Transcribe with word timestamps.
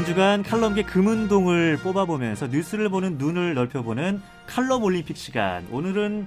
한 0.00 0.06
주간 0.06 0.42
칼럼계 0.42 0.84
금운동을 0.84 1.76
뽑아보면서 1.82 2.46
뉴스를 2.46 2.88
보는 2.88 3.18
눈을 3.18 3.52
넓혀보는 3.52 4.22
칼럼 4.46 4.82
올림픽 4.82 5.18
시간. 5.18 5.66
오늘은 5.70 6.26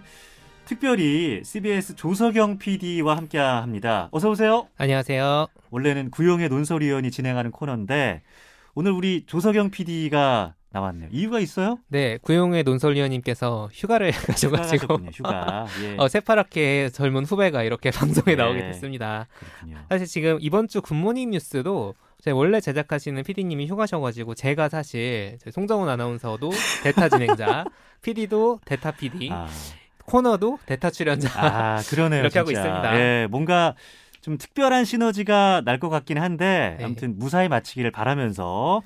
특별히 0.65 1.41
CBS 1.43 1.95
조석영 1.95 2.59
PD와 2.59 3.17
함께 3.17 3.39
합니다. 3.39 4.09
어서 4.11 4.29
오세요. 4.29 4.67
안녕하세요. 4.77 5.47
원래는 5.71 6.11
구용의 6.11 6.49
논설위원이 6.49 7.09
진행하는 7.09 7.49
코너인데 7.49 8.21
오늘 8.75 8.91
우리 8.91 9.25
조석영 9.25 9.71
PD가 9.71 10.53
나왔네요. 10.69 11.09
이유가 11.11 11.39
있어요? 11.39 11.79
네, 11.87 12.19
구용의 12.21 12.61
논설위원님께서 12.61 13.69
휴가를 13.73 14.11
가셔가지고 14.27 14.99
휴가. 15.13 15.65
예. 15.83 15.95
어, 15.97 16.07
새파랗게 16.07 16.89
젊은 16.89 17.25
후배가 17.25 17.63
이렇게 17.63 17.89
방송에 17.91 18.35
네. 18.35 18.43
나오게 18.43 18.59
됐습니다. 18.61 19.25
그렇군요. 19.33 19.83
사실 19.89 20.05
지금 20.05 20.37
이번 20.41 20.67
주 20.67 20.79
굿모닝 20.79 21.31
뉴스도 21.31 21.95
제 22.23 22.31
원래 22.31 22.61
제작하시는 22.61 23.21
PD님이 23.21 23.67
휴가셔가지고 23.67 24.33
제가 24.33 24.69
사실 24.69 25.37
송정훈 25.51 25.89
아나운서도 25.89 26.51
대타 26.83 27.09
진행자, 27.09 27.65
PD도 28.01 28.61
대타 28.63 28.91
PD, 28.91 29.27
아. 29.29 29.45
코너도 30.05 30.57
대타 30.65 30.89
출연자. 30.91 31.29
아 31.35 31.81
그러네요. 31.89 32.21
이렇게 32.21 32.29
진짜. 32.29 32.39
하고 32.39 32.51
있습니다. 32.51 32.97
예, 32.97 33.27
뭔가 33.29 33.75
좀 34.21 34.37
특별한 34.37 34.85
시너지가 34.85 35.63
날 35.65 35.79
것 35.79 35.89
같긴 35.89 36.17
한데 36.17 36.77
네. 36.79 36.85
아무튼 36.85 37.19
무사히 37.19 37.49
마치기를 37.49 37.91
바라면서 37.91 38.81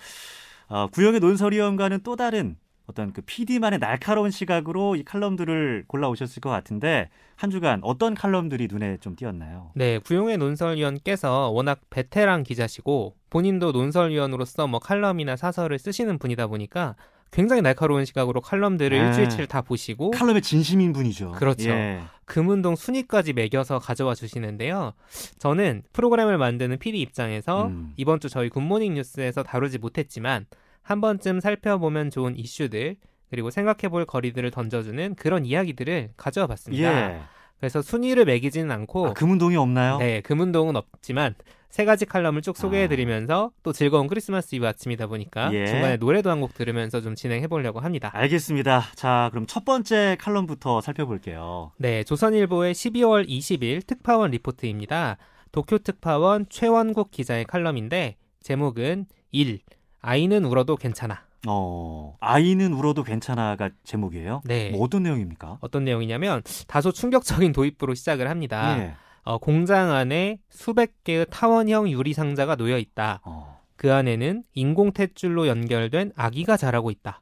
어, 0.70 0.88
구형의 0.88 1.20
논설위원과는 1.20 2.00
또 2.04 2.16
다른 2.16 2.56
어떤 2.88 3.12
그 3.12 3.22
PD만의 3.22 3.80
날카로운 3.80 4.32
시각으로 4.32 4.96
이 4.96 5.04
칼럼들을 5.04 5.86
골라오셨을 5.88 6.40
것 6.40 6.50
같은데 6.50 7.10
한 7.36 7.50
주간 7.50 7.82
어떤 7.84 8.16
칼럼들이 8.16 8.68
눈에 8.72 8.98
좀 8.98 9.16
띄었나요? 9.16 9.72
네, 9.76 10.00
구용의 10.00 10.38
논설위원께서 10.38 11.50
워낙 11.50 11.82
베테랑 11.90 12.44
기자시고 12.44 13.16
본인도 13.30 13.74
논설위원으로서 13.74 14.68
뭐 14.68 14.80
칼럼이나 14.80 15.36
사설을 15.36 15.78
쓰시는 15.78 16.18
분이다 16.18 16.48
보니까 16.48 16.96
굉장히 17.32 17.62
날카로운 17.62 18.06
시각으로 18.06 18.40
칼럼들을 18.40 18.98
네. 18.98 19.06
일주일치를 19.06 19.48
다 19.48 19.62
보시고 19.62 20.12
칼럼에 20.12 20.42
진심인 20.42 20.94
분이죠. 20.94 21.34
그렇죠. 21.34 21.70
예. 21.70 22.02
금은동 22.24 22.78
순위까지 22.78 23.34
매겨서 23.34 23.80
가져와 23.80 24.16
주시는데요. 24.16 24.94
저는 25.38 25.84
프로그램을 25.92 26.38
만드는 26.38 26.80
PD 26.80 27.02
입장에서 27.02 27.68
음. 27.68 27.94
이번 27.98 28.22
주 28.22 28.30
저희 28.30 28.48
굿모닝 28.48 28.94
뉴스에서 28.94 29.44
다루지 29.44 29.78
못했지만 29.78 30.46
한 30.88 31.02
번쯤 31.02 31.42
살펴보면 31.42 32.10
좋은 32.12 32.38
이슈들 32.38 32.96
그리고 33.30 33.50
생각해볼 33.52 34.06
거리들을 34.06 34.50
던져주는 34.52 35.16
그런 35.16 35.46
이야기들을 35.46 36.12
가져와 36.16 36.48
봤습니다. 36.48 37.16
예. 37.16 37.20
그래서 37.60 37.82
순위를 37.82 38.24
매기지는 38.24 38.72
않고 38.72 39.08
아, 39.08 39.14
금은동이 39.14 39.58
없나요? 39.58 39.98
네, 39.98 40.22
금은동은 40.22 40.78
없지만 40.78 41.36
세 41.70 41.84
가지 41.84 42.06
칼럼을 42.06 42.42
쭉 42.42 42.56
소개해드리면서 42.56 43.52
또 43.64 43.74
즐거운 43.74 44.08
크리스마스 44.08 44.56
이브 44.56 44.66
아침이다 44.66 45.08
보니까 45.08 45.54
예. 45.54 45.66
중간에 45.66 45.98
노래도 45.98 46.30
한 46.30 46.40
곡 46.40 46.54
들으면서 46.54 47.02
좀 47.02 47.16
진행해보려고 47.16 47.82
합니다. 47.82 48.10
알겠습니다. 48.14 48.84
자, 48.96 49.28
그럼 49.32 49.46
첫 49.46 49.66
번째 49.66 50.16
칼럼부터 50.22 50.80
살펴볼게요. 50.80 51.74
네, 51.78 52.06
조선일보의 52.06 52.74
12월 52.74 53.28
20일 53.28 53.86
특파원 53.86 54.32
리포트입니다. 54.32 55.18
도쿄 55.52 55.80
특파원 55.80 56.46
최원국 56.50 57.12
기자의 57.12 57.44
칼럼인데 57.46 58.16
제목은 58.42 59.08
1. 59.32 59.60
아이는 60.02 60.46
울어도 60.46 60.76
괜찮아. 60.76 61.26
어, 61.48 62.18
아이는 62.20 62.74
울어도 62.74 63.04
괜찮아가 63.04 63.70
제목이에요? 63.84 64.42
네. 64.46 64.72
뭐 64.72 64.82
어떤 64.84 65.04
내용입니까? 65.04 65.58
어떤 65.62 65.86
내용이냐면 65.86 66.42
다소 66.68 66.92
충격적인 66.92 67.54
도입부로 67.54 67.94
시작을 67.94 68.30
합니다. 68.30 68.80
예. 68.80 68.94
어, 69.24 69.38
공장 69.38 69.92
안에 69.92 70.40
수백 70.50 71.04
개의 71.04 71.26
타원형 71.30 71.90
유리 71.90 72.14
상자가 72.14 72.56
놓여 72.56 72.78
있다. 72.78 73.22
어. 73.24 73.62
그 73.76 73.94
안에는 73.94 74.44
인공 74.54 74.92
탯줄로 74.92 75.48
연결된 75.48 76.14
아기가 76.16 76.58
자라고 76.58 76.92
있다. 76.92 77.22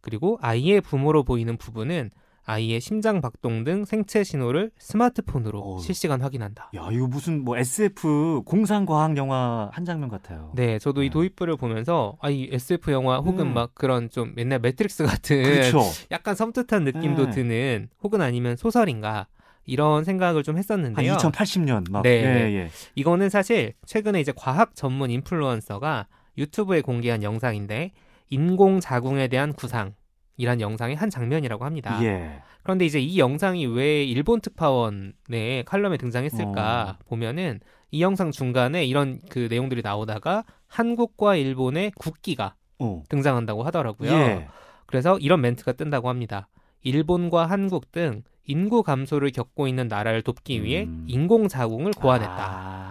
그리고 0.00 0.38
아이의 0.40 0.80
부모로 0.82 1.24
보이는 1.24 1.56
부분은 1.56 2.10
아이의 2.46 2.80
심장 2.80 3.20
박동 3.20 3.64
등 3.64 3.84
생체 3.84 4.22
신호를 4.22 4.70
스마트폰으로 4.78 5.60
어. 5.60 5.78
실시간 5.78 6.22
확인한다. 6.22 6.70
야, 6.76 6.88
이거 6.92 7.08
무슨 7.08 7.44
뭐 7.44 7.58
SF 7.58 8.42
공상 8.46 8.86
과학 8.86 9.16
영화 9.16 9.68
한 9.72 9.84
장면 9.84 10.08
같아요. 10.08 10.52
네, 10.54 10.78
저도 10.78 11.00
네. 11.00 11.06
이 11.06 11.10
도입부를 11.10 11.56
보면서 11.56 12.16
아, 12.20 12.30
이 12.30 12.48
SF 12.52 12.92
영화 12.92 13.18
혹은 13.18 13.48
음. 13.48 13.54
막 13.54 13.74
그런 13.74 14.08
좀 14.08 14.32
맨날 14.36 14.60
매트릭스 14.60 15.04
같은 15.04 15.42
그렇죠. 15.42 15.82
약간 16.12 16.36
섬뜩한 16.36 16.84
느낌도 16.84 17.26
네. 17.26 17.30
드는 17.32 17.88
혹은 18.02 18.20
아니면 18.20 18.56
소설인가 18.56 19.26
이런 19.64 20.04
생각을 20.04 20.44
좀 20.44 20.56
했었는데요. 20.56 21.12
한 21.12 21.18
2080년 21.18 21.90
막. 21.90 22.02
네, 22.04 22.10
예, 22.10 22.54
예. 22.54 22.68
이거는 22.94 23.28
사실 23.28 23.72
최근에 23.86 24.20
이제 24.20 24.32
과학 24.34 24.76
전문 24.76 25.10
인플루언서가 25.10 26.06
유튜브에 26.38 26.80
공개한 26.80 27.24
영상인데 27.24 27.90
인공 28.30 28.78
자궁에 28.78 29.26
대한 29.26 29.52
구상 29.52 29.94
이란 30.36 30.60
영상의 30.60 30.96
한 30.96 31.10
장면이라고 31.10 31.64
합니다. 31.64 31.98
예. 32.02 32.42
그런데 32.62 32.84
이제 32.84 33.00
이 33.00 33.18
영상이 33.18 33.66
왜 33.66 34.04
일본 34.04 34.40
특파원의 34.40 35.64
칼럼에 35.64 35.96
등장했을까 35.96 36.98
어. 36.98 37.04
보면은 37.08 37.60
이 37.90 38.02
영상 38.02 38.30
중간에 38.32 38.84
이런 38.84 39.20
그 39.30 39.46
내용들이 39.48 39.82
나오다가 39.82 40.44
한국과 40.66 41.36
일본의 41.36 41.92
국기가 41.96 42.54
어. 42.78 43.02
등장한다고 43.08 43.62
하더라고요. 43.62 44.10
예. 44.10 44.48
그래서 44.86 45.18
이런 45.18 45.40
멘트가 45.40 45.72
뜬다고 45.72 46.08
합니다. 46.08 46.48
일본과 46.82 47.46
한국 47.46 47.90
등 47.92 48.22
인구 48.44 48.82
감소를 48.82 49.32
겪고 49.32 49.66
있는 49.66 49.88
나라를 49.88 50.22
돕기 50.22 50.62
위해 50.62 50.84
음. 50.84 51.04
인공 51.08 51.48
자궁을 51.48 51.92
고안했다. 51.92 52.36
아. 52.38 52.85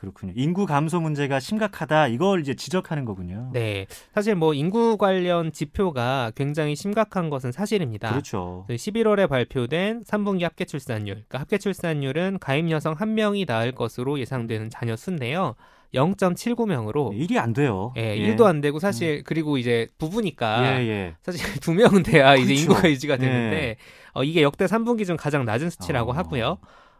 그렇군요. 0.00 0.32
인구 0.34 0.64
감소 0.64 0.98
문제가 0.98 1.40
심각하다. 1.40 2.08
이걸 2.08 2.40
이제 2.40 2.54
지적하는 2.54 3.04
거군요. 3.04 3.50
네. 3.52 3.86
사실 4.14 4.34
뭐 4.34 4.54
인구 4.54 4.96
관련 4.96 5.52
지표가 5.52 6.32
굉장히 6.34 6.74
심각한 6.74 7.28
것은 7.28 7.52
사실입니다. 7.52 8.08
그렇죠. 8.08 8.64
11월에 8.70 9.28
발표된 9.28 10.04
3분기 10.04 10.44
합계 10.44 10.64
출산율. 10.64 11.16
그러니까 11.16 11.40
합계 11.40 11.58
출산율은 11.58 12.38
가임 12.40 12.70
여성 12.70 12.94
한 12.94 13.14
명이 13.14 13.44
낳을 13.46 13.72
것으로 13.72 14.18
예상되는 14.18 14.70
자녀 14.70 14.96
수인데요. 14.96 15.54
0.79명으로 15.92 17.12
일이 17.12 17.38
안 17.38 17.52
돼요. 17.52 17.92
예, 17.98 18.12
예. 18.12 18.16
일도 18.16 18.46
안 18.46 18.62
되고 18.62 18.78
사실 18.78 19.18
음. 19.18 19.22
그리고 19.26 19.58
이제 19.58 19.86
부부니까 19.98 20.80
예, 20.80 20.88
예. 20.88 21.14
사실 21.20 21.40
두 21.60 21.74
명은 21.74 22.04
돼야 22.04 22.32
그렇죠. 22.32 22.42
이제 22.42 22.62
인구가 22.62 22.88
유지가 22.88 23.18
되는데 23.18 23.56
예. 23.56 23.76
어, 24.14 24.24
이게 24.24 24.40
역대 24.40 24.64
3분기 24.64 25.04
중 25.04 25.18
가장 25.18 25.44
낮은 25.44 25.68
수치라고 25.68 26.12
어. 26.12 26.14
하고요. 26.14 26.56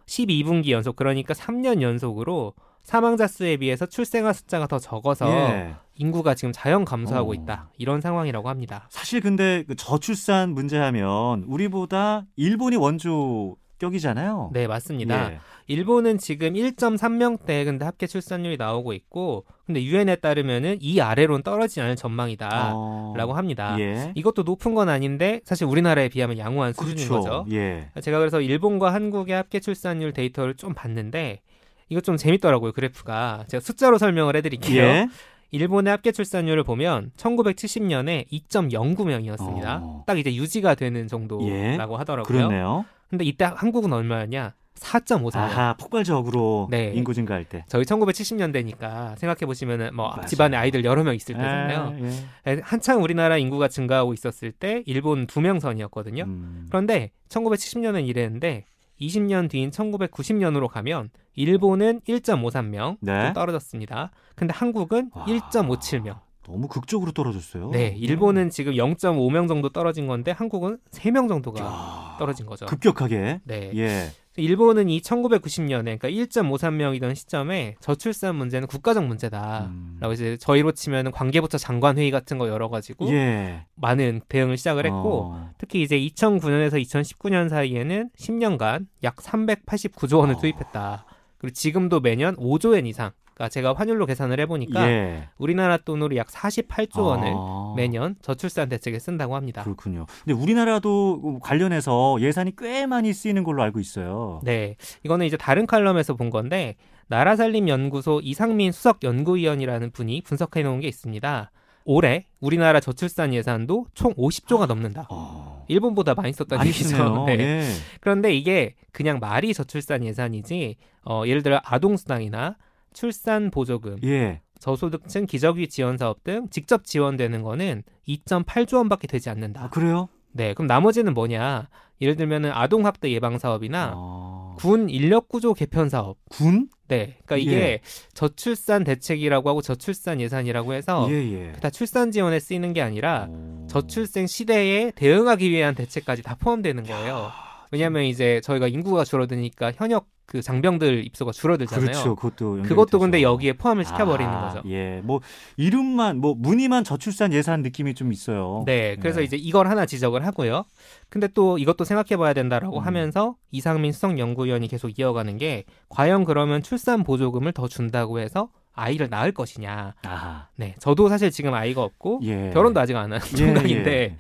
12분기 0.07 0.71
연속 0.71 0.97
그러니까 0.97 1.33
3년 1.33 1.81
연속으로 1.81 2.53
사망자 2.83 3.27
수에 3.27 3.57
비해서 3.57 3.87
출생아 3.87 4.33
숫자가 4.33 4.67
더 4.67 4.79
적어서 4.79 5.29
예. 5.31 5.75
인구가 5.95 6.35
지금 6.35 6.53
자연 6.53 6.85
감소하고 6.85 7.33
어. 7.33 7.35
있다. 7.35 7.71
이런 7.79 8.01
상황이라고 8.01 8.49
합니다. 8.49 8.89
사실 8.91 9.21
근데 9.21 9.65
그 9.69 9.77
저출산 9.77 10.51
문제하면 10.51 11.45
우리보다 11.47 12.27
일본이 12.37 12.77
원조 12.77 13.57
격이잖아요. 13.79 14.51
네, 14.53 14.67
맞습니다. 14.67 15.33
예. 15.33 15.39
일본은 15.67 16.19
지금 16.19 16.55
1.3명대 16.55 17.65
근데 17.65 17.85
합계 17.85 18.07
출산율이 18.07 18.57
나오고 18.57 18.93
있고 18.93 19.47
근데 19.67 19.83
유엔에 19.83 20.17
따르면은 20.17 20.79
이 20.81 21.01
아래로는 21.01 21.43
떨어지지 21.43 21.81
않을 21.81 21.97
전망이다라고 21.97 23.33
어... 23.33 23.35
합니다. 23.35 23.77
예. 23.79 24.13
이것도 24.15 24.43
높은 24.43 24.75
건 24.75 24.89
아닌데 24.89 25.41
사실 25.45 25.67
우리나라에 25.67 26.09
비하면 26.09 26.39
양호한 26.39 26.73
수준인 26.73 27.09
그렇죠. 27.09 27.29
거죠. 27.31 27.47
예. 27.53 27.89
제가 28.01 28.19
그래서 28.19 28.41
일본과 28.41 28.93
한국의 28.93 29.35
합계 29.35 29.61
출산율 29.61 30.13
데이터를 30.13 30.55
좀 30.55 30.75
봤는데 30.75 31.41
이거 31.91 32.01
좀 32.01 32.17
재밌더라고요 32.17 32.73
그래프가 32.73 33.45
제가 33.49 33.61
숫자로 33.61 33.99
설명을 33.99 34.37
해드릴게요. 34.37 34.83
예. 34.83 35.09
일본의 35.51 35.91
합계 35.91 36.13
출산율을 36.13 36.63
보면 36.65 37.11
1970년에 37.17 38.29
2.09명이었습니다. 38.31 39.65
어... 39.83 40.05
딱 40.07 40.19
이제 40.19 40.35
유지가 40.35 40.75
되는 40.77 41.09
정도라고 41.09 41.49
예. 41.51 41.77
하더라고요. 41.77 42.25
그렇네요. 42.25 42.85
근데 43.09 43.25
이때 43.25 43.45
한국은 43.45 43.93
얼마였냐? 43.93 44.55
4.54명. 44.79 45.37
아하, 45.37 45.75
폭발적으로 45.79 46.69
네. 46.71 46.93
인구 46.95 47.13
증가할 47.13 47.45
때. 47.45 47.65
저희 47.69 47.83
1970년대니까 47.85 49.19
생각해 49.19 49.45
보시면은 49.45 49.95
뭐 49.95 50.09
맞아요. 50.11 50.25
집안에 50.27 50.57
아이들 50.57 50.85
여러 50.85 51.03
명 51.03 51.15
있을 51.15 51.35
때잖아요. 51.35 51.97
예, 52.01 52.07
예. 52.47 52.61
한창 52.63 53.03
우리나라 53.03 53.37
인구가 53.37 53.69
증가하고 53.69 54.15
있었을 54.15 54.53
때 54.53 54.83
일본 54.87 55.27
두 55.27 55.41
명 55.41 55.59
선이었거든요. 55.59 56.23
음. 56.25 56.67
그런데 56.71 57.11
1970년은 57.29 58.07
이랬는데 58.07 58.65
20년 59.01 59.49
뒤인 59.49 59.71
1990년으로 59.71 60.69
가면 60.69 61.11
일본은 61.35 62.01
1.53명 62.09 62.99
네. 63.01 63.33
떨어졌습니다. 63.33 64.11
근데 64.35 64.53
한국은 64.55 65.11
와. 65.15 65.25
1.57명. 65.27 66.19
너무 66.43 66.69
극적으로 66.69 67.13
떨어졌어요. 67.13 67.71
네, 67.71 67.95
일본은 67.97 68.45
음. 68.45 68.51
지금 68.51 68.73
0.5명 68.73 69.47
정도 69.47 69.69
떨어진 69.69 70.07
건데 70.07 70.33
한국은 70.33 70.79
3명 70.91 71.29
정도가 71.29 71.61
야, 71.61 72.17
떨어진 72.19 72.47
거죠. 72.47 72.67
급격하게. 72.67 73.41
네. 73.45 73.71
예. 73.75 74.09
일본은 74.41 74.89
이 74.89 75.01
1990년에 75.01 75.99
그러니까 75.99 76.09
1.53명이던 76.09 77.15
시점에 77.15 77.77
저출산 77.81 78.35
문제는 78.37 78.67
국가적 78.67 79.05
문제다라고 79.05 79.69
음. 79.69 80.13
이제 80.13 80.37
저희로 80.37 80.73
치면 80.73 81.13
관계부처 81.13 81.59
장관 81.59 81.99
회의 81.99 82.11
같은 82.11 82.39
거 82.39 82.49
열어 82.49 82.69
가지고 82.69 83.09
예. 83.13 83.67
많은 83.77 84.23
대응을 84.29 84.57
시작을 84.57 84.87
했고 84.87 85.33
어. 85.35 85.51
특히 85.59 85.83
이제 85.83 85.99
2009년에서 85.99 86.83
2019년 86.83 87.49
사이에는 87.49 88.11
10년간 88.19 88.87
약 89.05 89.17
389조 89.17 90.19
원을 90.19 90.35
어. 90.35 90.39
투입했다. 90.39 91.05
그리고 91.39 91.55
지금도 91.55 92.01
매년 92.01 92.37
5조 92.37 92.77
엔 92.77 92.87
이상 92.87 93.13
그러니까 93.41 93.49
제가 93.49 93.73
환율로 93.73 94.05
계산을 94.05 94.39
해보니까 94.41 94.87
예. 94.87 95.29
우리나라 95.39 95.79
돈으로 95.79 96.15
약 96.17 96.29
48조 96.29 96.99
원을 97.07 97.33
아. 97.35 97.73
매년 97.75 98.17
저출산 98.21 98.69
대책에 98.69 98.99
쓴다고 98.99 99.35
합니다. 99.35 99.63
그렇군요. 99.63 100.05
근데 100.25 100.39
우리나라도 100.39 101.39
관련해서 101.41 102.19
예산이 102.21 102.53
꽤 102.59 102.85
많이 102.85 103.15
쓰이는 103.15 103.43
걸로 103.43 103.63
알고 103.63 103.81
있어요. 103.81 104.43
네, 104.45 104.77
이거는 105.05 105.25
이제 105.25 105.39
다른 105.39 105.67
칼럼에서 105.67 106.15
본 106.15 106.29
건데 106.29 106.77
나라살림연구소 107.09 108.21
이상민 108.23 108.73
수석 108.73 109.03
연구위원이라는 109.03 109.91
분이 109.91 110.21
분석해 110.21 110.63
놓은 110.63 110.81
게 110.81 110.89
있습니다. 110.89 111.51
올해 111.87 112.27
우리나라 112.41 112.79
저출산 112.79 113.33
예산도 113.33 113.87
총 113.95 114.13
50조가 114.15 114.67
넘는다. 114.67 115.07
어... 115.09 115.65
일본보다 115.69 116.15
많이 116.15 116.33
썼다는 116.35 116.67
얘기죠. 116.67 117.25
네. 117.27 117.39
예. 117.39 117.63
그런데 118.01 118.35
이게 118.35 118.75
그냥 118.93 119.19
말이 119.19 119.55
저출산 119.55 120.05
예산이지 120.05 120.77
어, 121.05 121.23
예를 121.27 121.43
들어 121.43 121.59
아동수당이나 121.65 122.57
출산 122.93 123.51
보조금, 123.51 123.99
예. 124.05 124.41
저소득층 124.59 125.27
기저귀 125.27 125.69
지원 125.69 125.97
사업 125.97 126.23
등 126.23 126.49
직접 126.51 126.85
지원되는 126.85 127.43
거는 127.43 127.83
2.8조 128.07 128.77
원밖에 128.77 129.07
되지 129.07 129.31
않는다. 129.31 129.65
아, 129.65 129.71
그래요? 129.71 130.09
네, 130.33 130.55
그럼 130.55 130.67
나머지는 130.67 131.15
뭐냐? 131.15 131.69
예를 132.01 132.17
들면은 132.17 132.51
아동 132.53 132.87
학대 132.87 133.11
예방 133.11 133.39
사업이나 133.39 133.93
아... 133.95 134.55
군 134.59 134.89
인력 134.89 135.29
구조 135.29 135.55
개편 135.55 135.89
사업. 135.89 136.17
군? 136.31 136.69
네. 136.89 137.19
그러니까 137.25 137.37
이게 137.37 137.61
예. 137.61 137.81
저출산 138.15 138.85
대책이라고 138.85 139.49
하고 139.49 139.63
저출산 139.63 140.21
예산이라고 140.21 140.73
해서 140.73 141.07
예, 141.11 141.15
예. 141.15 141.53
다 141.53 141.71
출산 141.71 142.11
지원에 142.11 142.41
쓰이는 142.41 142.73
게 142.73 142.81
아니라 142.81 143.29
오... 143.31 143.67
저출생 143.69 144.27
시대에 144.27 144.93
대응하기 144.93 145.51
위한 145.51 145.75
대책까지 145.75 146.23
다 146.23 146.37
포함되는 146.37 146.85
거예요. 146.85 147.15
야... 147.15 147.33
왜냐하면 147.71 148.05
이제 148.05 148.41
저희가 148.43 148.67
인구가 148.69 149.05
줄어드니까 149.05 149.73
현역 149.73 150.09
그 150.31 150.41
장병들 150.43 151.05
입소가 151.07 151.33
줄어들잖아요. 151.33 151.87
그렇죠. 151.87 152.15
그것도 152.15 152.63
그것도 152.63 153.01
근데 153.01 153.21
여기에 153.21 153.55
포함을 153.55 153.85
시켜버리는 153.85 154.33
아, 154.33 154.49
거죠. 154.49 154.63
예, 154.71 155.01
뭐 155.03 155.21
이름만 155.57 156.19
뭐 156.19 156.37
무늬만 156.39 156.85
저출산 156.85 157.33
예산 157.33 157.63
느낌이 157.63 157.95
좀 157.95 158.13
있어요. 158.13 158.63
네, 158.65 158.95
그래서 159.01 159.19
네. 159.19 159.25
이제 159.25 159.37
이걸 159.37 159.67
하나 159.67 159.87
지적을 159.87 160.25
하고요. 160.25 160.67
근데 161.09 161.27
또 161.27 161.59
이것도 161.59 161.83
생각해봐야 161.83 162.33
된다라고 162.33 162.79
음. 162.79 162.87
하면서 162.87 163.35
이상민 163.51 163.91
수석 163.91 164.21
연구위원이 164.21 164.69
계속 164.69 164.97
이어가는 164.97 165.37
게 165.37 165.65
과연 165.89 166.25
그러면 166.25 166.63
출산 166.63 167.03
보조금을 167.03 167.51
더 167.51 167.67
준다고 167.67 168.21
해서 168.21 168.51
아이를 168.73 169.09
낳을 169.11 169.33
것이냐. 169.33 169.95
아하. 170.05 170.47
네, 170.55 170.77
저도 170.79 171.09
사실 171.09 171.33
지금 171.33 171.55
아이가 171.55 171.83
없고 171.83 172.21
예. 172.23 172.51
결혼도 172.55 172.79
아직 172.79 172.95
안한 172.95 173.19
총각인데. 173.21 173.91
예, 173.91 173.97
예. 173.97 174.17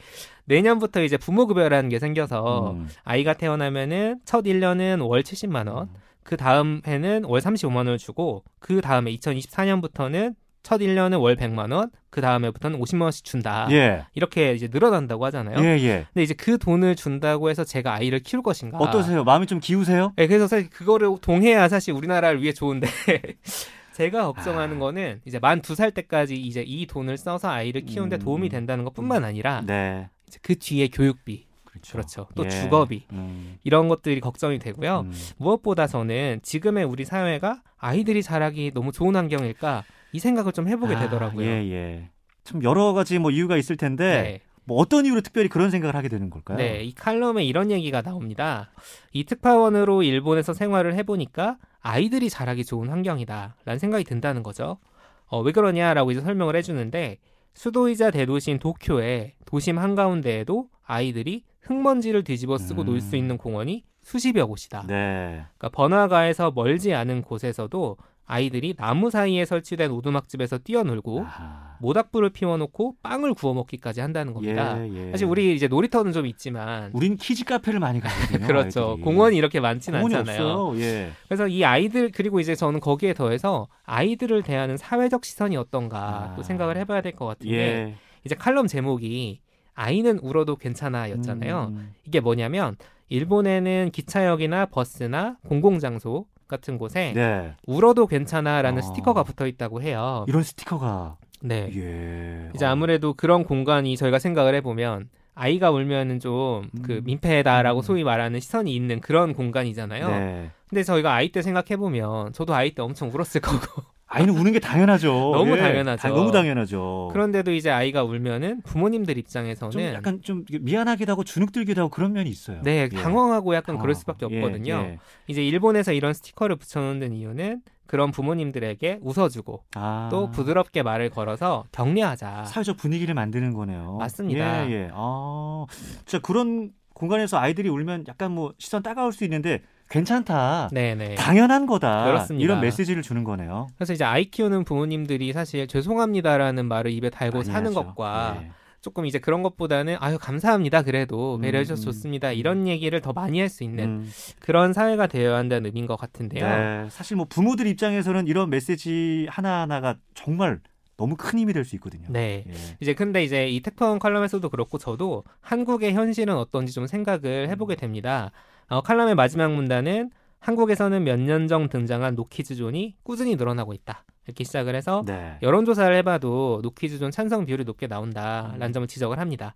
내년부터 0.54 1.02
이제 1.02 1.16
부모급여라는 1.16 1.88
게 1.90 1.98
생겨서 2.00 2.72
음. 2.72 2.88
아이가 3.04 3.34
태어나면은 3.34 4.18
첫 4.24 4.44
1년은 4.44 5.08
월 5.08 5.22
70만 5.22 5.72
원, 5.72 5.84
음. 5.88 5.94
그 6.24 6.36
다음 6.36 6.82
해는 6.86 7.24
월 7.24 7.40
35만 7.40 7.76
원을 7.76 7.98
주고 7.98 8.42
그 8.58 8.80
다음에 8.80 9.12
2024년부터는 9.16 10.34
첫 10.62 10.80
1년은 10.80 11.20
월 11.22 11.36
100만 11.36 11.72
원, 11.72 11.90
그 12.10 12.20
다음에부터는 12.20 12.78
50만 12.80 13.02
원씩 13.02 13.24
준다. 13.24 13.66
예. 13.70 14.04
이렇게 14.14 14.52
이제 14.52 14.68
늘어난다고 14.70 15.24
하잖아요. 15.26 15.58
예, 15.64 15.78
예. 15.82 16.06
근데 16.12 16.22
이제 16.22 16.34
그 16.34 16.58
돈을 16.58 16.96
준다고 16.96 17.48
해서 17.48 17.64
제가 17.64 17.94
아이를 17.94 18.18
키울 18.18 18.42
것인가? 18.42 18.76
어떠세요? 18.78 19.24
마음이 19.24 19.46
좀 19.46 19.60
기우세요? 19.60 20.12
네, 20.16 20.26
그래서 20.26 20.46
사실 20.48 20.68
그거를 20.68 21.16
동해야 21.22 21.68
사실 21.68 21.94
우리나라를 21.94 22.42
위해 22.42 22.52
좋은데 22.52 22.88
제가 23.94 24.24
걱정하는 24.26 24.76
아... 24.76 24.80
거는 24.80 25.20
이제 25.24 25.38
만 25.38 25.60
두 25.62 25.74
살 25.74 25.90
때까지 25.92 26.34
이제 26.36 26.62
이 26.66 26.86
돈을 26.86 27.16
써서 27.16 27.48
아이를 27.48 27.82
키우는데 27.82 28.16
음... 28.16 28.18
도움이 28.20 28.48
된다는 28.50 28.84
것뿐만 28.84 29.24
아니라 29.24 29.62
네. 29.66 30.08
그 30.42 30.58
뒤에 30.58 30.88
교육비 30.88 31.46
그렇죠. 31.64 31.92
그렇죠. 31.92 32.28
또 32.34 32.44
예. 32.44 32.50
주거비 32.50 33.06
음. 33.12 33.58
이런 33.62 33.88
것들이 33.88 34.20
걱정이 34.20 34.58
되고요. 34.58 35.00
음. 35.06 35.12
무엇보다 35.38 35.86
저는 35.86 36.40
지금의 36.42 36.84
우리 36.84 37.04
사회가 37.04 37.62
아이들이 37.78 38.22
자라기 38.22 38.72
너무 38.74 38.92
좋은 38.92 39.16
환경일까 39.16 39.84
이 40.12 40.18
생각을 40.18 40.52
좀 40.52 40.68
해보게 40.68 40.96
아, 40.96 41.00
되더라고요. 41.00 41.46
예, 41.46 41.70
예. 41.70 42.10
참 42.44 42.62
여러 42.64 42.92
가지 42.92 43.18
뭐 43.18 43.30
이유가 43.30 43.56
있을 43.56 43.76
텐데 43.76 44.22
네. 44.22 44.40
뭐 44.64 44.78
어떤 44.78 45.06
이유로 45.06 45.20
특별히 45.20 45.48
그런 45.48 45.70
생각을 45.70 45.94
하게 45.94 46.08
되는 46.08 46.30
걸까요? 46.30 46.58
네, 46.58 46.82
이 46.82 46.92
칼럼에 46.94 47.44
이런 47.44 47.70
얘기가 47.70 48.02
나옵니다. 48.02 48.70
이 49.12 49.24
특파원으로 49.24 50.02
일본에서 50.02 50.52
생활을 50.52 50.94
해보니까 50.94 51.58
아이들이 51.80 52.28
자라기 52.28 52.64
좋은 52.64 52.88
환경이다라는 52.88 53.78
생각이 53.78 54.04
든다는 54.04 54.42
거죠. 54.42 54.78
어, 55.26 55.40
왜 55.40 55.52
그러냐라고 55.52 56.10
이제 56.10 56.20
설명을 56.20 56.56
해주는데 56.56 57.18
수도이자 57.54 58.10
대도시인 58.10 58.58
도쿄의 58.58 59.34
도심 59.44 59.78
한가운데에도 59.78 60.68
아이들이 60.82 61.44
흙먼지를 61.60 62.24
뒤집어 62.24 62.58
쓰고 62.58 62.82
음. 62.82 62.86
놀수 62.86 63.16
있는 63.16 63.36
공원이 63.36 63.84
수십여 64.02 64.46
곳이다. 64.46 64.84
네. 64.86 65.44
그러니까 65.56 65.68
번화가에서 65.70 66.52
멀지 66.52 66.94
않은 66.94 67.22
곳에서도 67.22 67.96
아이들이 68.26 68.74
나무 68.74 69.10
사이에 69.10 69.44
설치된 69.44 69.90
오두막집에서 69.90 70.58
뛰어놀고 70.58 71.20
아하. 71.22 71.76
모닥불을 71.80 72.30
피워놓고 72.30 72.96
빵을 73.02 73.34
구워 73.34 73.54
먹기까지 73.54 74.00
한다는 74.00 74.32
겁니다. 74.34 74.78
예, 74.86 75.06
예. 75.08 75.10
사실 75.10 75.26
우리 75.26 75.54
이제 75.54 75.66
놀이터는 75.66 76.12
좀 76.12 76.26
있지만 76.26 76.90
우린 76.92 77.16
키즈 77.16 77.44
카페를 77.44 77.80
많이 77.80 77.98
가거든요. 78.00 78.46
그렇죠. 78.46 78.88
아이들이. 78.90 79.02
공원이 79.04 79.36
이렇게 79.36 79.58
많지는 79.60 79.98
않잖아요. 80.04 80.74
예. 80.76 81.10
그래서 81.26 81.48
이 81.48 81.64
아이들 81.64 82.12
그리고 82.12 82.38
이제 82.38 82.54
저는 82.54 82.78
거기에 82.80 83.14
더해서 83.14 83.66
아이들을 83.84 84.42
대하는 84.44 84.76
사회적 84.76 85.24
시선이 85.24 85.56
어떤가 85.56 85.98
아. 86.32 86.34
또 86.36 86.42
생각을 86.42 86.76
해봐야 86.76 87.00
될 87.00 87.12
것 87.16 87.26
같은데 87.26 87.56
예. 87.56 87.94
이제 88.24 88.34
칼럼 88.36 88.66
제목이 88.68 89.40
아이는 89.74 90.18
울어도 90.20 90.56
괜찮아였잖아요. 90.56 91.72
음. 91.72 91.94
이게 92.06 92.20
뭐냐면 92.20 92.76
일본에는 93.08 93.90
기차역이나 93.92 94.66
버스나 94.66 95.36
공공장소 95.48 96.26
같은 96.50 96.76
곳에 96.76 97.12
네. 97.14 97.54
울어도 97.66 98.06
괜찮아라는 98.06 98.82
어. 98.82 98.82
스티커가 98.82 99.22
붙어 99.22 99.46
있다고 99.46 99.80
해요. 99.80 100.26
이런 100.28 100.42
스티커가 100.42 101.16
네. 101.40 101.70
예. 101.74 102.50
이제 102.54 102.66
아무래도 102.66 103.14
그런 103.14 103.44
공간이 103.44 103.96
저희가 103.96 104.18
생각을 104.18 104.54
해보면 104.56 105.08
아이가 105.34 105.70
울면은 105.70 106.20
좀그 106.20 106.98
음. 106.98 107.00
민폐다라고 107.04 107.80
음. 107.80 107.82
소위 107.82 108.04
말하는 108.04 108.40
시선이 108.40 108.74
있는 108.74 109.00
그런 109.00 109.32
공간이잖아요. 109.32 110.08
네. 110.08 110.50
근데 110.68 110.82
저희가 110.82 111.14
아이 111.14 111.32
때 111.32 111.40
생각해 111.40 111.76
보면 111.76 112.32
저도 112.32 112.54
아이 112.54 112.72
때 112.72 112.82
엄청 112.82 113.08
울었을 113.08 113.40
거고 113.42 113.82
아이는 114.12 114.36
우는 114.36 114.50
게 114.52 114.58
당연하죠. 114.58 115.08
너무 115.08 115.56
예, 115.56 115.60
당연하죠. 115.60 116.08
너무 116.08 116.32
당연하죠. 116.32 117.10
그런데도 117.12 117.52
이제 117.52 117.70
아이가 117.70 118.02
울면은 118.02 118.60
부모님들 118.62 119.16
입장에서는 119.16 119.70
좀 119.70 119.82
약간 119.82 120.20
좀 120.20 120.44
미안하기도 120.50 121.12
하고 121.12 121.22
주눅들기도 121.22 121.80
하고 121.80 121.90
그런 121.90 122.12
면이 122.12 122.28
있어요. 122.28 122.60
네, 122.62 122.88
예. 122.92 122.96
당황하고 122.96 123.54
약간 123.54 123.76
어, 123.76 123.78
그럴 123.78 123.94
수밖에 123.94 124.26
예, 124.28 124.36
없거든요. 124.36 124.72
예, 124.74 124.98
이제 125.28 125.46
일본에서 125.46 125.92
이런 125.92 126.12
스티커를 126.12 126.56
붙여놓는 126.56 127.12
이유는 127.12 127.62
그런 127.86 128.10
부모님들에게 128.10 128.98
웃어주고 129.00 129.64
아. 129.76 130.08
또 130.10 130.30
부드럽게 130.32 130.82
말을 130.82 131.10
걸어서 131.10 131.64
격려하자. 131.70 132.46
사회적 132.46 132.78
분위기를 132.78 133.14
만드는 133.14 133.54
거네요. 133.54 133.96
맞습니다. 133.98 134.68
예, 134.68 134.72
예. 134.72 134.90
아, 134.92 135.66
진짜 136.04 136.18
그런 136.20 136.72
공간에서 136.94 137.38
아이들이 137.38 137.68
울면 137.68 138.06
약간 138.08 138.32
뭐 138.32 138.52
시선 138.58 138.82
따가울 138.82 139.12
수 139.12 139.22
있는데 139.22 139.62
괜찮다. 139.90 140.70
네네. 140.72 141.16
당연한 141.16 141.66
거다. 141.66 142.04
그렇습니다. 142.06 142.42
이런 142.44 142.60
메시지를 142.60 143.02
주는 143.02 143.24
거네요. 143.24 143.66
그래서 143.76 143.92
이제 143.92 144.04
아이 144.04 144.24
키우는 144.30 144.64
부모님들이 144.64 145.32
사실 145.32 145.66
죄송합니다라는 145.66 146.64
말을 146.66 146.92
입에 146.92 147.10
달고 147.10 147.42
사는 147.42 147.68
하죠. 147.70 147.74
것과 147.84 148.38
네. 148.40 148.50
조금 148.80 149.04
이제 149.04 149.18
그런 149.18 149.42
것보다는 149.42 149.96
아유 150.00 150.16
감사합니다 150.18 150.80
그래도 150.82 151.34
음, 151.36 151.42
배려해 151.42 151.64
주셔서 151.64 151.82
음, 151.82 151.84
좋습니다 151.92 152.32
이런 152.32 152.66
얘기를 152.66 153.02
더 153.02 153.12
많이 153.12 153.38
할 153.38 153.50
수 153.50 153.62
있는 153.62 153.84
음. 153.84 154.10
그런 154.38 154.72
사회가 154.72 155.06
되어야 155.06 155.36
한다는 155.36 155.66
의미인 155.66 155.86
것 155.86 155.96
같은데요. 155.96 156.46
네, 156.48 156.88
사실 156.88 157.16
뭐 157.16 157.26
부모들 157.28 157.66
입장에서는 157.66 158.26
이런 158.28 158.48
메시지 158.48 159.26
하나 159.28 159.60
하나가 159.62 159.96
정말 160.14 160.60
너무 160.96 161.16
큰 161.16 161.38
힘이 161.40 161.52
될 161.52 161.64
수 161.64 161.74
있거든요. 161.76 162.06
네. 162.10 162.44
예. 162.48 162.52
이제 162.80 162.94
근데 162.94 163.24
이제 163.24 163.48
이 163.48 163.60
테크원 163.60 163.98
칼럼에서도 163.98 164.48
그렇고 164.48 164.78
저도 164.78 165.24
한국의 165.40 165.92
현실은 165.94 166.36
어떤지 166.36 166.72
좀 166.72 166.86
생각을 166.86 167.48
해보게 167.50 167.74
됩니다. 167.74 168.30
어, 168.70 168.80
칼럼의 168.80 169.14
마지막 169.14 169.52
문단은 169.52 170.10
한국에서는 170.38 171.04
몇 171.04 171.18
년 171.20 171.48
전 171.48 171.68
등장한 171.68 172.14
노키즈 172.14 172.54
존이 172.54 172.96
꾸준히 173.02 173.36
늘어나고 173.36 173.74
있다. 173.74 174.04
이렇게 174.26 174.44
시작을 174.44 174.74
해서 174.74 175.02
네. 175.06 175.36
여론조사를 175.42 175.94
해봐도 175.96 176.60
노키즈 176.62 176.98
존 176.98 177.10
찬성 177.10 177.44
비율이 177.44 177.64
높게 177.64 177.86
나온다라는 177.86 178.62
음. 178.68 178.72
점을 178.72 178.86
지적을 178.88 179.18
합니다. 179.18 179.54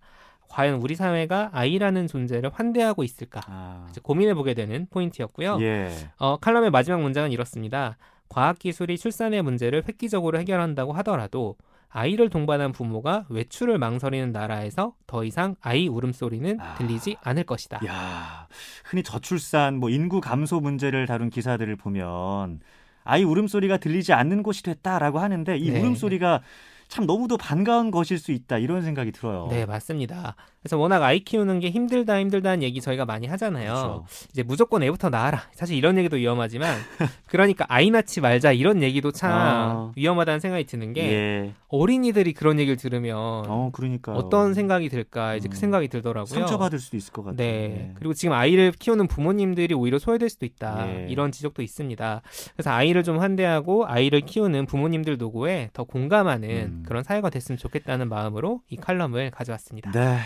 과연 0.49 0.75
우리 0.81 0.95
사회가 0.95 1.49
아이라는 1.53 2.07
존재를 2.07 2.51
환대하고 2.53 3.03
있을까 3.03 3.41
아. 3.47 3.87
고민해보게 4.03 4.53
되는 4.53 4.85
포인트였고요. 4.91 5.57
예. 5.61 5.89
어, 6.17 6.37
칼럼의 6.37 6.69
마지막 6.69 7.01
문장은 7.01 7.31
이렇습니다. 7.31 7.97
과학기술이 8.29 8.97
출산의 8.97 9.41
문제를 9.41 9.83
획기적으로 9.87 10.37
해결한다고 10.39 10.93
하더라도 10.93 11.55
아이를 11.89 12.29
동반한 12.29 12.71
부모가 12.71 13.25
외출을 13.29 13.77
망설이는 13.77 14.31
나라에서 14.31 14.93
더 15.07 15.23
이상 15.23 15.55
아이 15.61 15.87
울음소리는 15.87 16.59
아. 16.59 16.75
들리지 16.75 17.17
아, 17.21 17.29
않을 17.29 17.43
것이다. 17.45 17.79
야, 17.85 18.47
흔히 18.83 19.03
저출산, 19.03 19.77
뭐 19.77 19.89
인구 19.89 20.21
감소 20.21 20.59
문제를 20.59 21.05
다룬 21.05 21.29
기사들을 21.29 21.75
보면 21.77 22.59
아이 23.03 23.23
울음소리가 23.23 23.77
들리지 23.77 24.13
않는 24.13 24.43
곳이 24.43 24.63
됐다라고 24.63 25.19
하는데 25.19 25.57
이 25.57 25.69
네. 25.71 25.79
울음소리가 25.79 26.41
참 26.87 27.05
너무도 27.05 27.37
반가운 27.37 27.91
것일 27.91 28.17
수 28.17 28.31
있다 28.31 28.57
이런 28.57 28.81
생각이 28.81 29.11
들어요. 29.11 29.47
네, 29.49 29.65
맞습니다. 29.65 30.35
그래서 30.65 30.79
워낙 30.79 31.03
아이 31.03 31.19
키우는 31.19 31.59
게 31.59 31.69
힘들다 31.69 32.19
힘들다는 32.19 32.63
얘기 32.63 32.81
저희가 32.81 33.05
많이 33.05 33.27
하잖아요. 33.27 33.71
그렇죠. 33.71 34.05
이제 34.31 34.41
무조건 34.41 34.81
애부터 34.81 35.09
낳아라. 35.09 35.43
사실 35.53 35.77
이런 35.77 35.95
얘기도 35.97 36.17
위험하지만 36.17 36.75
그러니까 37.27 37.65
아이 37.67 37.91
낳지 37.91 38.19
말자 38.21 38.51
이런 38.51 38.81
얘기도 38.81 39.11
참 39.11 39.31
아. 39.31 39.91
위험하다는 39.95 40.39
생각이 40.39 40.63
드는 40.63 40.93
게 40.93 41.01
예. 41.01 41.53
어린이들이 41.67 42.33
그런 42.33 42.59
얘기를 42.59 42.77
들으면 42.77 43.15
어, 43.17 43.69
그러니까 43.73 44.13
어떤 44.13 44.55
생각이 44.55 44.89
들까 44.89 45.35
이제 45.35 45.49
그 45.49 45.55
음. 45.55 45.59
생각이 45.59 45.87
들더라고요. 45.87 46.33
상처받을 46.33 46.79
수도 46.79 46.97
있을 46.97 47.13
것 47.13 47.23
같아요. 47.23 47.37
네. 47.37 47.67
네. 47.67 47.91
그리고 47.95 48.15
지금 48.15 48.33
아이를 48.33 48.71
키우는 48.71 49.07
부모님들이 49.07 49.75
오히려 49.75 49.99
소외될 49.99 50.29
수도 50.29 50.47
있다. 50.47 50.87
예. 50.87 51.07
이런 51.09 51.31
지적도 51.31 51.61
있습니다. 51.61 52.21
그래서 52.53 52.71
아이를 52.71 53.03
좀 53.03 53.19
환대하고 53.19 53.85
아이를 53.85 54.21
키우는 54.21 54.65
부모님들 54.65 55.17
노고에 55.17 55.69
더 55.73 55.83
공감하는 55.83 56.49
음. 56.49 56.74
그런 56.83 57.03
사회가 57.03 57.29
됐으면 57.29 57.57
좋겠다는 57.57 58.09
마음으로 58.09 58.61
이 58.69 58.77
칼럼을 58.77 59.31
가져왔습니다. 59.31 59.91
네. 59.91 60.19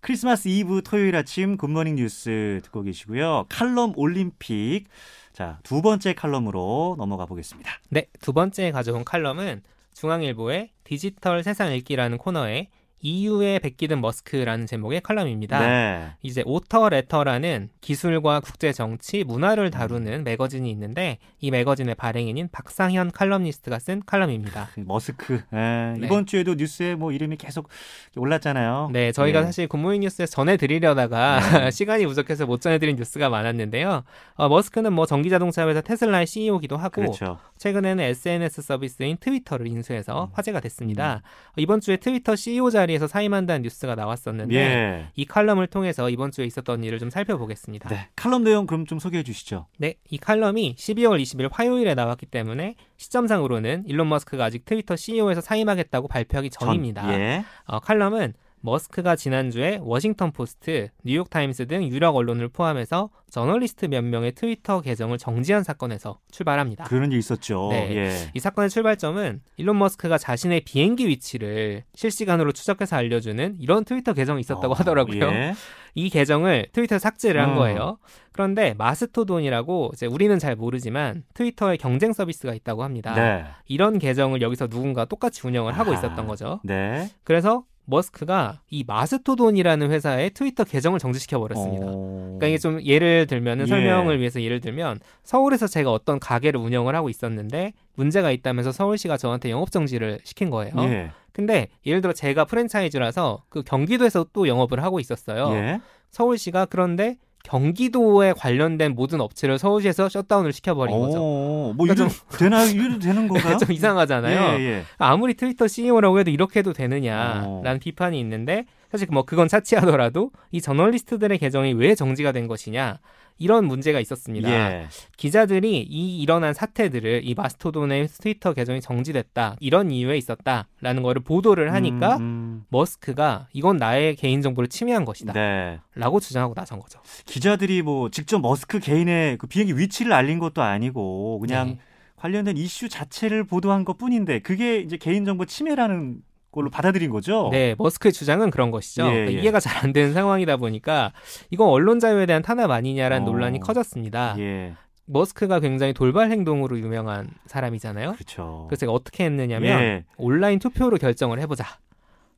크리스마스 0.00 0.48
이브 0.48 0.82
토요일 0.82 1.14
아침 1.14 1.56
굿모닝 1.56 1.94
뉴스 1.94 2.60
듣고 2.64 2.82
계시고요. 2.82 3.46
칼럼 3.48 3.92
올림픽. 3.96 4.86
자, 5.32 5.60
두 5.62 5.80
번째 5.80 6.12
칼럼으로 6.14 6.96
넘어가 6.98 7.24
보겠습니다. 7.24 7.70
네, 7.88 8.08
두 8.20 8.32
번째 8.32 8.72
가져온 8.72 9.04
칼럼은 9.04 9.62
중앙일보의 9.94 10.70
디지털 10.84 11.44
세상 11.44 11.72
읽기라는 11.72 12.18
코너에 12.18 12.68
EU에 13.02 13.58
백기 13.58 13.83
든 13.83 14.00
머스크라는 14.00 14.66
제목의 14.66 15.00
칼럼입니다. 15.00 15.58
네. 15.58 16.12
이제 16.22 16.42
오터 16.46 16.88
레터라는 16.88 17.68
기술과 17.80 18.40
국제 18.40 18.72
정치, 18.72 19.24
문화를 19.24 19.70
다루는 19.70 20.24
매거진이 20.24 20.70
있는데 20.70 21.18
이 21.40 21.50
매거진의 21.50 21.96
발행인인 21.96 22.48
박상현 22.52 23.10
칼럼니스트가 23.10 23.80
쓴 23.80 24.02
칼럼입니다. 24.06 24.68
머스크. 24.86 25.42
네. 25.50 25.94
네. 25.98 26.06
이번 26.06 26.26
주에도 26.26 26.54
뉴스에 26.54 26.94
뭐 26.94 27.10
이름이 27.12 27.36
계속 27.36 27.68
올랐잖아요. 28.16 28.90
네, 28.92 29.10
저희가 29.10 29.40
네. 29.40 29.46
사실 29.46 29.66
굿모닝 29.66 30.02
뉴스에 30.02 30.26
전해드리려다가 30.26 31.40
네. 31.40 31.70
시간이 31.72 32.06
부족해서 32.06 32.46
못 32.46 32.60
전해드린 32.60 32.96
뉴스가 32.96 33.28
많았는데요. 33.28 34.04
어, 34.34 34.48
머스크는 34.48 34.92
뭐 34.92 35.06
전기 35.06 35.28
자동차 35.28 35.68
회사 35.68 35.80
테슬라의 35.80 36.26
CEO기도 36.26 36.76
하고 36.76 37.02
그렇죠. 37.02 37.38
최근에는 37.62 38.04
SNS 38.04 38.62
서비스인 38.62 39.16
트위터를 39.18 39.66
인수해서 39.66 40.24
음. 40.24 40.28
화제가 40.32 40.60
됐습니다. 40.60 41.22
음. 41.24 41.60
이번 41.60 41.80
주에 41.80 41.96
트위터 41.96 42.34
CEO 42.34 42.70
자리 42.70 42.82
자리에서 42.82 43.06
사임한다는 43.06 43.62
뉴스가 43.62 43.94
나왔었는데 43.94 44.54
예. 44.54 45.06
이 45.14 45.24
칼럼을 45.24 45.66
통해서 45.68 46.10
이번 46.10 46.32
주에 46.32 46.44
있었던 46.44 46.82
일을 46.82 46.98
좀 46.98 47.10
살펴보겠습니다. 47.10 47.88
네, 47.88 48.08
칼럼 48.16 48.44
내용 48.44 48.66
그럼 48.66 48.86
좀 48.86 48.98
소개해 48.98 49.22
주시죠. 49.22 49.66
네, 49.78 49.94
이 50.10 50.18
칼럼이 50.18 50.74
12월 50.76 51.20
20일 51.22 51.48
화요일에 51.52 51.94
나왔기 51.94 52.26
때문에 52.26 52.74
시점상으로는 52.96 53.84
일론 53.86 54.08
머스크가 54.08 54.44
아직 54.44 54.64
트위터 54.64 54.96
CEO에서 54.96 55.40
사임하겠다고 55.40 56.08
발표하기 56.08 56.50
전입니다. 56.50 57.02
전, 57.02 57.12
예. 57.12 57.44
어, 57.64 57.80
칼럼은 57.80 58.34
머스크가 58.62 59.16
지난주에 59.16 59.80
워싱턴 59.82 60.32
포스트, 60.32 60.88
뉴욕 61.04 61.28
타임스 61.28 61.66
등 61.66 61.82
유력 61.84 62.16
언론을 62.16 62.48
포함해서 62.48 63.10
저널리스트 63.30 63.86
몇 63.86 64.02
명의 64.04 64.32
트위터 64.32 64.80
계정을 64.80 65.18
정지한 65.18 65.64
사건에서 65.64 66.18
출발합니다. 66.30 66.84
그런 66.84 67.10
일 67.12 67.18
있었죠. 67.18 67.68
네. 67.70 67.96
예. 67.96 68.30
이 68.34 68.40
사건의 68.40 68.70
출발점은 68.70 69.42
일론 69.56 69.78
머스크가 69.78 70.16
자신의 70.16 70.60
비행기 70.60 71.08
위치를 71.08 71.82
실시간으로 71.94 72.52
추적해서 72.52 72.96
알려주는 72.96 73.56
이런 73.58 73.84
트위터 73.84 74.12
계정이 74.12 74.40
있었다고 74.40 74.72
어, 74.72 74.76
하더라고요. 74.76 75.24
예. 75.24 75.54
이 75.94 76.08
계정을 76.08 76.68
트위터 76.72 76.98
삭제를 76.98 77.40
한 77.42 77.52
어. 77.52 77.54
거예요. 77.56 77.98
그런데 78.32 78.74
마스토돈이라고 78.78 79.90
이제 79.94 80.06
우리는 80.06 80.38
잘 80.38 80.56
모르지만 80.56 81.24
트위터의 81.34 81.78
경쟁 81.78 82.12
서비스가 82.12 82.54
있다고 82.54 82.82
합니다. 82.84 83.14
네. 83.14 83.44
이런 83.66 83.98
계정을 83.98 84.40
여기서 84.40 84.68
누군가 84.68 85.04
똑같이 85.04 85.46
운영을 85.46 85.72
하고 85.72 85.90
아, 85.90 85.94
있었던 85.94 86.26
거죠. 86.26 86.60
네. 86.64 87.10
그래서 87.24 87.64
머스크가 87.84 88.60
이 88.70 88.84
마스토돈이라는 88.86 89.90
회사의 89.90 90.30
트위터 90.30 90.64
계정을 90.64 90.98
정지시켜 90.98 91.38
버렸습니다. 91.38 91.86
어... 91.88 92.36
그러니까 92.38 92.46
이게 92.48 92.58
좀 92.58 92.82
예를 92.82 93.26
들면은 93.26 93.64
예. 93.64 93.68
설명을 93.68 94.18
위해서 94.20 94.40
예를 94.40 94.60
들면 94.60 95.00
서울에서 95.24 95.66
제가 95.66 95.90
어떤 95.92 96.20
가게를 96.20 96.60
운영을 96.60 96.94
하고 96.94 97.08
있었는데 97.08 97.72
문제가 97.94 98.30
있다면서 98.30 98.72
서울시가 98.72 99.16
저한테 99.16 99.50
영업 99.50 99.70
정지를 99.70 100.20
시킨 100.24 100.50
거예요. 100.50 100.74
예. 100.78 101.10
근데 101.32 101.68
예를 101.86 102.00
들어 102.00 102.12
제가 102.12 102.44
프랜차이즈라서 102.44 103.44
그 103.48 103.62
경기도에서 103.62 104.26
또 104.32 104.48
영업을 104.48 104.82
하고 104.82 105.00
있었어요. 105.00 105.52
예. 105.54 105.80
서울시가 106.10 106.66
그런데 106.66 107.16
경기도에 107.44 108.32
관련된 108.32 108.94
모든 108.94 109.20
업체를 109.20 109.58
서울시에서 109.58 110.08
셧다운을 110.08 110.52
시켜버린 110.52 110.98
거죠. 110.98 111.18
뭐 111.18 111.74
그러니까 111.78 111.94
좀 111.94 112.08
되나 112.38 112.64
이래도 112.64 112.98
되는 112.98 113.26
건가요? 113.28 113.58
좀 113.58 113.72
이상하잖아요. 113.72 114.60
예, 114.60 114.64
예. 114.64 114.84
아무리 114.98 115.34
트위터 115.34 115.66
CEO라고 115.66 116.20
해도 116.20 116.30
이렇게 116.30 116.60
해도 116.60 116.72
되느냐라는 116.72 117.76
어. 117.76 117.78
비판이 117.80 118.18
있는데 118.20 118.64
사실 118.90 119.08
뭐 119.10 119.24
그건 119.24 119.48
차치하더라도 119.48 120.30
이 120.50 120.60
저널리스트들의 120.60 121.38
계정이 121.38 121.72
왜 121.74 121.94
정지가 121.94 122.32
된 122.32 122.46
것이냐 122.46 122.98
이런 123.38 123.66
문제가 123.66 124.00
있었습니다. 124.00 124.50
예. 124.50 124.86
기자들이 125.16 125.82
이 125.82 126.22
일어난 126.22 126.54
사태들을 126.54 127.22
이 127.24 127.34
마스토돈의 127.34 128.08
트위터 128.08 128.52
계정이 128.52 128.80
정지됐다 128.80 129.56
이런 129.60 129.90
이유에 129.90 130.16
있었다라는 130.16 131.02
거를 131.02 131.22
보도를 131.22 131.72
하니까 131.72 132.16
음, 132.16 132.22
음. 132.22 132.64
머스크가 132.68 133.48
이건 133.52 133.76
나의 133.76 134.16
개인 134.16 134.42
정보를 134.42 134.68
침해한 134.68 135.04
것이다. 135.04 135.32
네. 135.32 135.80
라고 135.94 136.20
주장하고 136.20 136.54
나선 136.54 136.78
거죠. 136.78 137.00
기자들이 137.26 137.82
뭐 137.82 138.10
직접 138.10 138.40
머스크 138.40 138.78
개인의 138.78 139.38
그 139.38 139.46
비행기 139.46 139.76
위치를 139.76 140.12
알린 140.12 140.38
것도 140.38 140.62
아니고 140.62 141.40
그냥 141.40 141.68
네. 141.68 141.78
관련된 142.16 142.56
이슈 142.56 142.88
자체를 142.88 143.44
보도한 143.44 143.84
것 143.84 143.98
뿐인데 143.98 144.38
그게 144.38 144.78
이제 144.78 144.96
개인정보 144.96 145.46
침해라는 145.46 146.22
걸로 146.52 146.70
받아들인 146.70 147.10
거죠. 147.10 147.48
네, 147.50 147.74
머스크의 147.78 148.12
주장은 148.12 148.50
그런 148.50 148.70
것이죠. 148.70 149.06
예, 149.06 149.10
그러니까 149.10 149.32
예. 149.32 149.42
이해가 149.42 149.58
잘 149.58 149.72
안 149.82 149.92
되는 149.92 150.12
상황이다 150.12 150.58
보니까 150.58 151.12
이건 151.50 151.68
언론 151.68 151.98
자유에 151.98 152.26
대한 152.26 152.42
탄압 152.42 152.70
아니냐라는 152.70 153.26
어, 153.26 153.30
논란이 153.32 153.58
커졌습니다. 153.60 154.36
예. 154.38 154.74
머스크가 155.06 155.58
굉장히 155.60 155.92
돌발 155.92 156.30
행동으로 156.30 156.78
유명한 156.78 157.28
사람이잖아요. 157.46 158.12
그렇죠. 158.12 158.66
그래서 158.68 158.80
제가 158.80 158.92
어떻게 158.92 159.24
했느냐면 159.24 159.80
예. 159.80 160.04
온라인 160.18 160.58
투표로 160.60 160.98
결정을 160.98 161.40
해보자. 161.40 161.64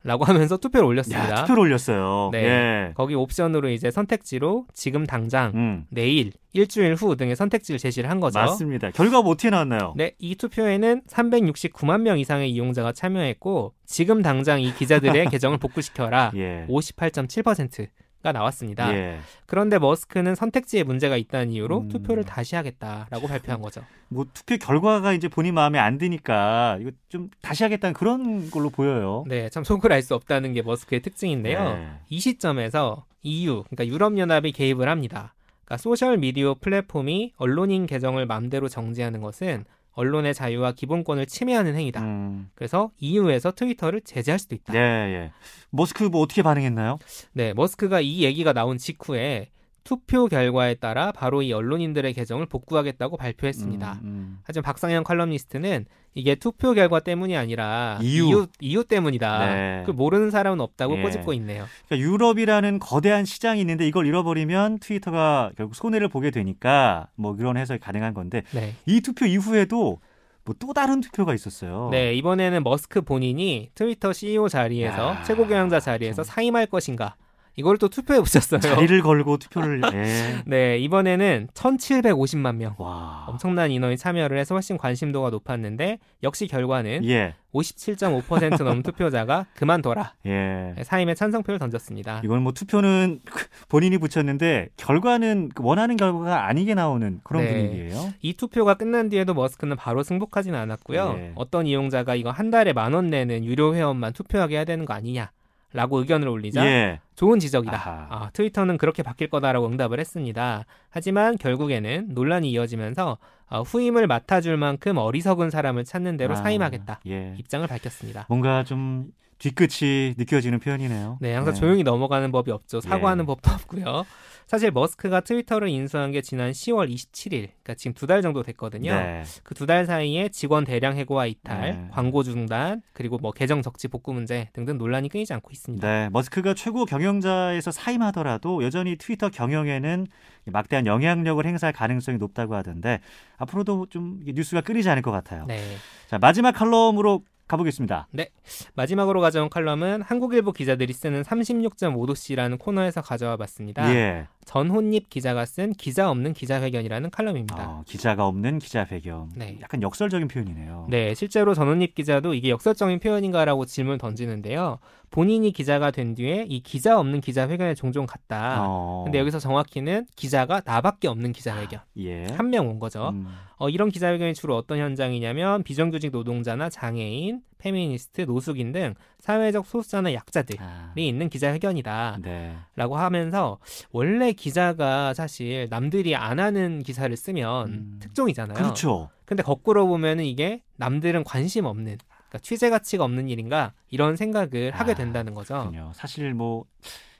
라고 0.05 0.23
하면서 0.23 0.57
투표를 0.57 0.85
올렸습니다. 0.85 1.31
야, 1.31 1.35
투표를 1.35 1.61
올렸어요. 1.63 2.29
네. 2.31 2.43
예. 2.45 2.93
거기 2.93 3.15
옵션으로 3.15 3.69
이제 3.69 3.89
선택지로 3.89 4.67
지금 4.71 5.05
당장, 5.05 5.51
음. 5.55 5.85
내일, 5.89 6.31
일주일 6.53 6.93
후 6.93 7.15
등의 7.15 7.35
선택지를 7.35 7.79
제시를 7.79 8.09
한 8.09 8.19
거죠. 8.19 8.39
맞습니다. 8.39 8.91
결과가 8.91 9.23
뭐 9.23 9.31
어떻게 9.31 9.49
나왔나요? 9.49 9.93
네, 9.97 10.13
이 10.19 10.35
투표에는 10.35 11.01
369만 11.07 12.01
명 12.01 12.19
이상의 12.19 12.51
이용자가 12.51 12.91
참여했고 12.93 13.73
지금 13.85 14.21
당장 14.21 14.61
이 14.61 14.73
기자들의 14.73 15.25
계정을 15.31 15.57
복구시켜라. 15.57 16.31
예. 16.35 16.67
58.7%. 16.69 17.87
가 18.25 18.31
나왔습니다. 18.31 18.91
예. 18.95 19.19
그런데 19.45 19.77
머스크는 19.77 20.33
선택지에 20.33 20.81
문제가 20.81 21.15
있다는 21.15 21.51
이유로 21.51 21.81
음... 21.81 21.89
투표를 21.89 22.23
다시 22.23 22.55
하겠다라고 22.55 23.27
발표한 23.27 23.61
거죠. 23.61 23.83
뭐 24.07 24.25
투표 24.33 24.57
결과가 24.57 25.13
이제 25.13 25.27
본인 25.27 25.53
마음에 25.53 25.77
안 25.77 25.99
드니까 25.99 26.79
이거 26.81 26.89
좀 27.07 27.29
다시 27.43 27.61
하겠다는 27.61 27.93
그런 27.93 28.49
걸로 28.49 28.71
보여요. 28.71 29.25
네, 29.27 29.49
참 29.49 29.63
속을 29.63 29.93
알 29.93 30.01
수 30.01 30.15
없다는 30.15 30.53
게 30.53 30.63
머스크의 30.63 31.03
특징인데요. 31.03 31.75
네. 31.75 31.87
이 32.09 32.19
시점에서 32.19 33.05
EU, 33.21 33.63
그러니까 33.63 33.85
유럽 33.85 34.17
연합이 34.17 34.51
개입을 34.51 34.89
합니다. 34.89 35.35
그러니까 35.65 35.77
소셜 35.77 36.17
미디어 36.17 36.55
플랫폼이 36.59 37.33
언론인 37.37 37.85
계정을 37.85 38.25
맘대로 38.25 38.69
정지하는 38.69 39.21
것은 39.21 39.65
언론의 39.95 40.33
자유와 40.33 40.73
기본권을 40.73 41.25
침해하는 41.25 41.75
행위다. 41.75 42.01
음. 42.01 42.49
그래서 42.53 42.91
EU에서 42.99 43.51
트위터를 43.51 44.01
제재할 44.01 44.37
수도 44.37 44.55
있다. 44.55 44.75
예, 44.75 44.79
예. 44.79 45.31
머스크 45.71 46.03
뭐 46.03 46.21
어떻게 46.21 46.41
반응했나요? 46.43 46.99
네, 47.33 47.53
머스크가 47.53 48.01
이 48.01 48.23
얘기가 48.23 48.53
나온 48.53 48.77
직후에 48.77 49.49
투표 49.85 50.25
결과에 50.25 50.73
따라 50.73 51.11
바로 51.11 51.43
이 51.43 51.53
언론인들의 51.53 52.11
계정을 52.13 52.47
복구하겠다고 52.47 53.17
발표했습니다. 53.17 53.99
음, 54.01 54.07
음. 54.07 54.39
하지만 54.43 54.63
박상현 54.63 55.03
칼럼니스트는 55.03 55.85
이게 56.15 56.33
투표 56.33 56.73
결과 56.73 56.99
때문이 56.99 57.37
아니라 57.37 57.99
이유 58.01 58.25
이유, 58.25 58.47
이유 58.59 58.83
때문이다. 58.83 59.45
네. 59.45 59.83
그 59.85 59.91
모르는 59.91 60.31
사람은 60.31 60.59
없다고 60.59 60.97
예. 60.97 61.01
꼬집고 61.03 61.33
있네요. 61.33 61.65
그러니까 61.87 62.09
유럽이라는 62.09 62.79
거대한 62.79 63.25
시장이 63.25 63.61
있는데 63.61 63.87
이걸 63.87 64.07
잃어버리면 64.07 64.79
트위터가 64.79 65.51
결국 65.55 65.75
손해를 65.75 66.09
보게 66.09 66.31
되니까 66.31 67.07
뭐 67.15 67.35
그런 67.35 67.55
해석이 67.55 67.79
가능한 67.79 68.15
건데 68.15 68.41
네. 68.53 68.73
이 68.87 69.01
투표 69.01 69.27
이후에도 69.27 69.99
뭐또 70.45 70.73
다른 70.73 71.01
투표가 71.01 71.35
있었어요. 71.35 71.89
네, 71.91 72.15
이번에는 72.15 72.63
머스크 72.63 73.01
본인이 73.01 73.69
트위터 73.75 74.13
CEO 74.13 74.47
자리에서 74.47 75.09
야, 75.09 75.23
최고 75.23 75.45
경영자 75.45 75.79
자리에서 75.79 76.23
사임할 76.23 76.67
것인가 76.67 77.15
이걸 77.57 77.77
또 77.77 77.87
투표해 77.87 78.19
보셨어요. 78.19 78.59
자리를 78.59 79.01
걸고 79.01 79.37
투표를. 79.37 79.81
예. 79.93 80.43
네, 80.45 80.77
이번에는 80.79 81.47
1,750만 81.53 82.55
명. 82.57 82.75
와. 82.77 83.25
엄청난 83.27 83.71
인원이 83.71 83.97
참여를 83.97 84.37
해서 84.37 84.55
훨씬 84.55 84.77
관심도가 84.77 85.29
높았는데 85.29 85.99
역시 86.23 86.47
결과는 86.47 87.05
예. 87.05 87.33
57.5% 87.53 88.63
넘는 88.63 88.83
투표자가 88.83 89.45
그만둬라. 89.55 90.13
예. 90.25 90.73
네, 90.75 90.83
사임의 90.83 91.15
찬성표를 91.15 91.57
던졌습니다. 91.59 92.21
이건 92.25 92.41
뭐 92.41 92.51
투표는 92.51 93.21
본인이 93.69 93.97
붙였는데 93.97 94.69
결과는 94.75 95.51
그 95.55 95.63
원하는 95.63 95.95
결과가 95.95 96.47
아니게 96.47 96.73
나오는 96.73 97.21
그런 97.23 97.45
네. 97.45 97.53
분위기예요. 97.53 98.13
이 98.21 98.33
투표가 98.33 98.73
끝난 98.73 99.07
뒤에도 99.07 99.33
머스크는 99.33 99.77
바로 99.77 100.03
승복하지는 100.03 100.59
않았고요. 100.59 101.15
예. 101.17 101.31
어떤 101.35 101.67
이용자가 101.67 102.15
이거 102.15 102.31
한 102.31 102.49
달에 102.51 102.73
만 102.73 102.95
원 102.95 103.09
내는 103.09 103.43
유료 103.43 103.75
회원만 103.75 104.13
투표하게 104.13 104.55
해야 104.55 104.63
되는 104.65 104.85
거 104.85 104.93
아니냐. 104.93 105.29
라고 105.75 105.99
의견을 105.99 106.27
올리자 106.27 106.65
예. 106.65 106.99
좋은 107.15 107.39
지적이다. 107.39 108.07
아, 108.09 108.29
트위터는 108.33 108.77
그렇게 108.77 109.03
바뀔 109.03 109.29
거다라고 109.29 109.67
응답을 109.67 109.99
했습니다. 109.99 110.65
하지만 110.89 111.37
결국에는 111.37 112.07
논란이 112.09 112.49
이어지면서 112.51 113.17
어, 113.47 113.61
후임을 113.61 114.07
맡아줄 114.07 114.57
만큼 114.57 114.97
어리석은 114.97 115.49
사람을 115.49 115.83
찾는 115.83 116.17
대로 116.17 116.33
아, 116.33 116.37
사임하겠다. 116.37 117.01
예. 117.07 117.35
입장을 117.37 117.67
밝혔습니다. 117.67 118.25
뭔가 118.29 118.63
좀 118.63 119.11
뒤끝이 119.37 120.15
느껴지는 120.17 120.59
표현이네요. 120.59 121.17
네, 121.21 121.33
항상 121.33 121.53
네. 121.53 121.59
조용히 121.59 121.83
넘어가는 121.83 122.31
법이 122.31 122.51
없죠. 122.51 122.79
사과하는 122.81 123.23
예. 123.23 123.25
법도 123.27 123.51
없고요. 123.51 124.05
사실 124.47 124.69
머스크가 124.69 125.21
트위터를 125.21 125.69
인수한 125.69 126.11
게 126.11 126.21
지난 126.21 126.51
10월 126.51 126.87
27일, 126.87 127.49
그러니까 127.63 127.73
지금 127.73 127.93
두 127.95 128.05
달 128.05 128.21
정도 128.21 128.43
됐거든요. 128.43 128.93
네. 128.93 129.23
그두 129.43 129.65
달 129.65 129.87
사이에 129.87 130.29
직원 130.29 130.63
대량 130.65 130.95
해고와 130.95 131.25
이탈, 131.25 131.61
네. 131.61 131.87
광고 131.91 132.21
중단, 132.21 132.83
그리고 132.93 133.17
뭐 133.17 133.31
계정 133.31 133.63
적지 133.63 133.87
복구 133.87 134.13
문제 134.13 134.49
등등 134.53 134.77
논란이 134.77 135.09
끊이지 135.09 135.33
않고 135.33 135.49
있습니다. 135.51 135.87
네, 135.87 136.09
머스크가 136.11 136.53
최고 136.53 136.85
경영자에서 136.85 137.71
사임하더라도 137.71 138.63
여전히 138.63 138.95
트위터 138.97 139.29
경영에는 139.29 140.05
막대한 140.45 140.85
영향력을 140.85 141.43
행사할 141.43 141.73
가능성이 141.73 142.19
높다고 142.19 142.53
하던데 142.53 142.99
앞으로도 143.37 143.87
좀 143.89 144.19
뉴스가 144.23 144.61
끊이지 144.61 144.87
않을 144.87 145.01
것 145.01 145.09
같아요. 145.09 145.45
네. 145.47 145.59
자 146.07 146.19
마지막 146.19 146.51
칼럼으로 146.51 147.23
가보겠습니다. 147.47 148.07
네. 148.11 148.29
마지막으로 148.73 149.21
가져온 149.21 149.49
칼럼은 149.49 150.01
한국일보 150.01 150.51
기자들이 150.51 150.93
쓰는 150.93 151.21
36.5도씨라는 151.21 152.57
코너에서 152.57 153.01
가져와 153.01 153.37
봤습니다. 153.37 153.93
예. 153.93 154.27
전혼립 154.45 155.09
기자가 155.09 155.45
쓴 155.45 155.73
기자 155.73 156.09
없는 156.09 156.33
기자회견이라는 156.33 157.09
칼럼입니다. 157.09 157.69
어, 157.69 157.83
기자가 157.85 158.27
없는 158.27 158.59
기자회견. 158.59 159.31
네. 159.35 159.57
약간 159.61 159.81
역설적인 159.81 160.27
표현이네요. 160.27 160.87
네. 160.89 161.13
실제로 161.13 161.53
전혼립 161.53 161.95
기자도 161.95 162.33
이게 162.33 162.49
역설적인 162.49 162.99
표현인가라고 162.99 163.65
질문을 163.65 163.97
던지는데요. 163.97 164.79
본인이 165.15 165.53
기자가 165.53 165.91
된 165.91 166.13
뒤에 166.13 166.45
이 166.49 166.59
기자 166.61 166.99
없는 166.99 167.21
기자 167.21 167.47
회견에 167.47 167.73
종종 167.73 168.05
갔다. 168.05 168.57
어. 168.67 169.03
근데 169.05 169.17
여기서 169.17 169.39
정확히는 169.39 170.07
기자가 170.17 170.61
나밖에 170.65 171.07
없는 171.07 171.31
기자 171.31 171.57
회견. 171.57 171.79
예. 171.99 172.25
한 172.35 172.49
명 172.49 172.67
온 172.67 172.79
거죠. 172.79 173.11
음. 173.13 173.25
어, 173.57 173.69
이런 173.69 173.89
기자 173.91 174.11
회견이 174.11 174.33
주로 174.33 174.57
어떤 174.57 174.77
현장이냐면 174.77 175.63
비정규직 175.63 176.11
노동자나 176.11 176.67
장애인, 176.69 177.39
페미니스트, 177.59 178.23
노숙인 178.23 178.73
등 178.73 178.93
사회적 179.19 179.65
소수자나 179.65 180.13
약자들이 180.13 180.57
아. 180.61 180.91
있는 180.97 181.29
기자 181.29 181.53
회견이다. 181.53 182.17
네. 182.21 182.57
라고 182.75 182.97
하면서 182.97 183.57
원래 183.91 184.33
기자가 184.33 185.13
사실 185.13 185.67
남들이 185.69 186.13
안 186.17 186.41
하는 186.41 186.83
기사를 186.83 187.15
쓰면 187.15 187.67
음. 187.69 187.99
특종이잖아요. 188.01 188.55
그렇죠. 188.57 189.09
근데 189.23 189.43
거꾸로 189.43 189.87
보면은 189.87 190.25
이게 190.25 190.61
남들은 190.75 191.23
관심 191.23 191.63
없는 191.63 191.97
그러니까 192.35 192.39
취재 192.43 192.69
가치가 192.69 193.03
없는 193.03 193.29
일인가 193.29 193.73
이런 193.89 194.15
생각을 194.15 194.71
아, 194.73 194.79
하게 194.79 194.93
된다는 194.93 195.33
거죠. 195.33 195.53
그렇군요. 195.55 195.91
사실 195.93 196.33
뭐 196.33 196.65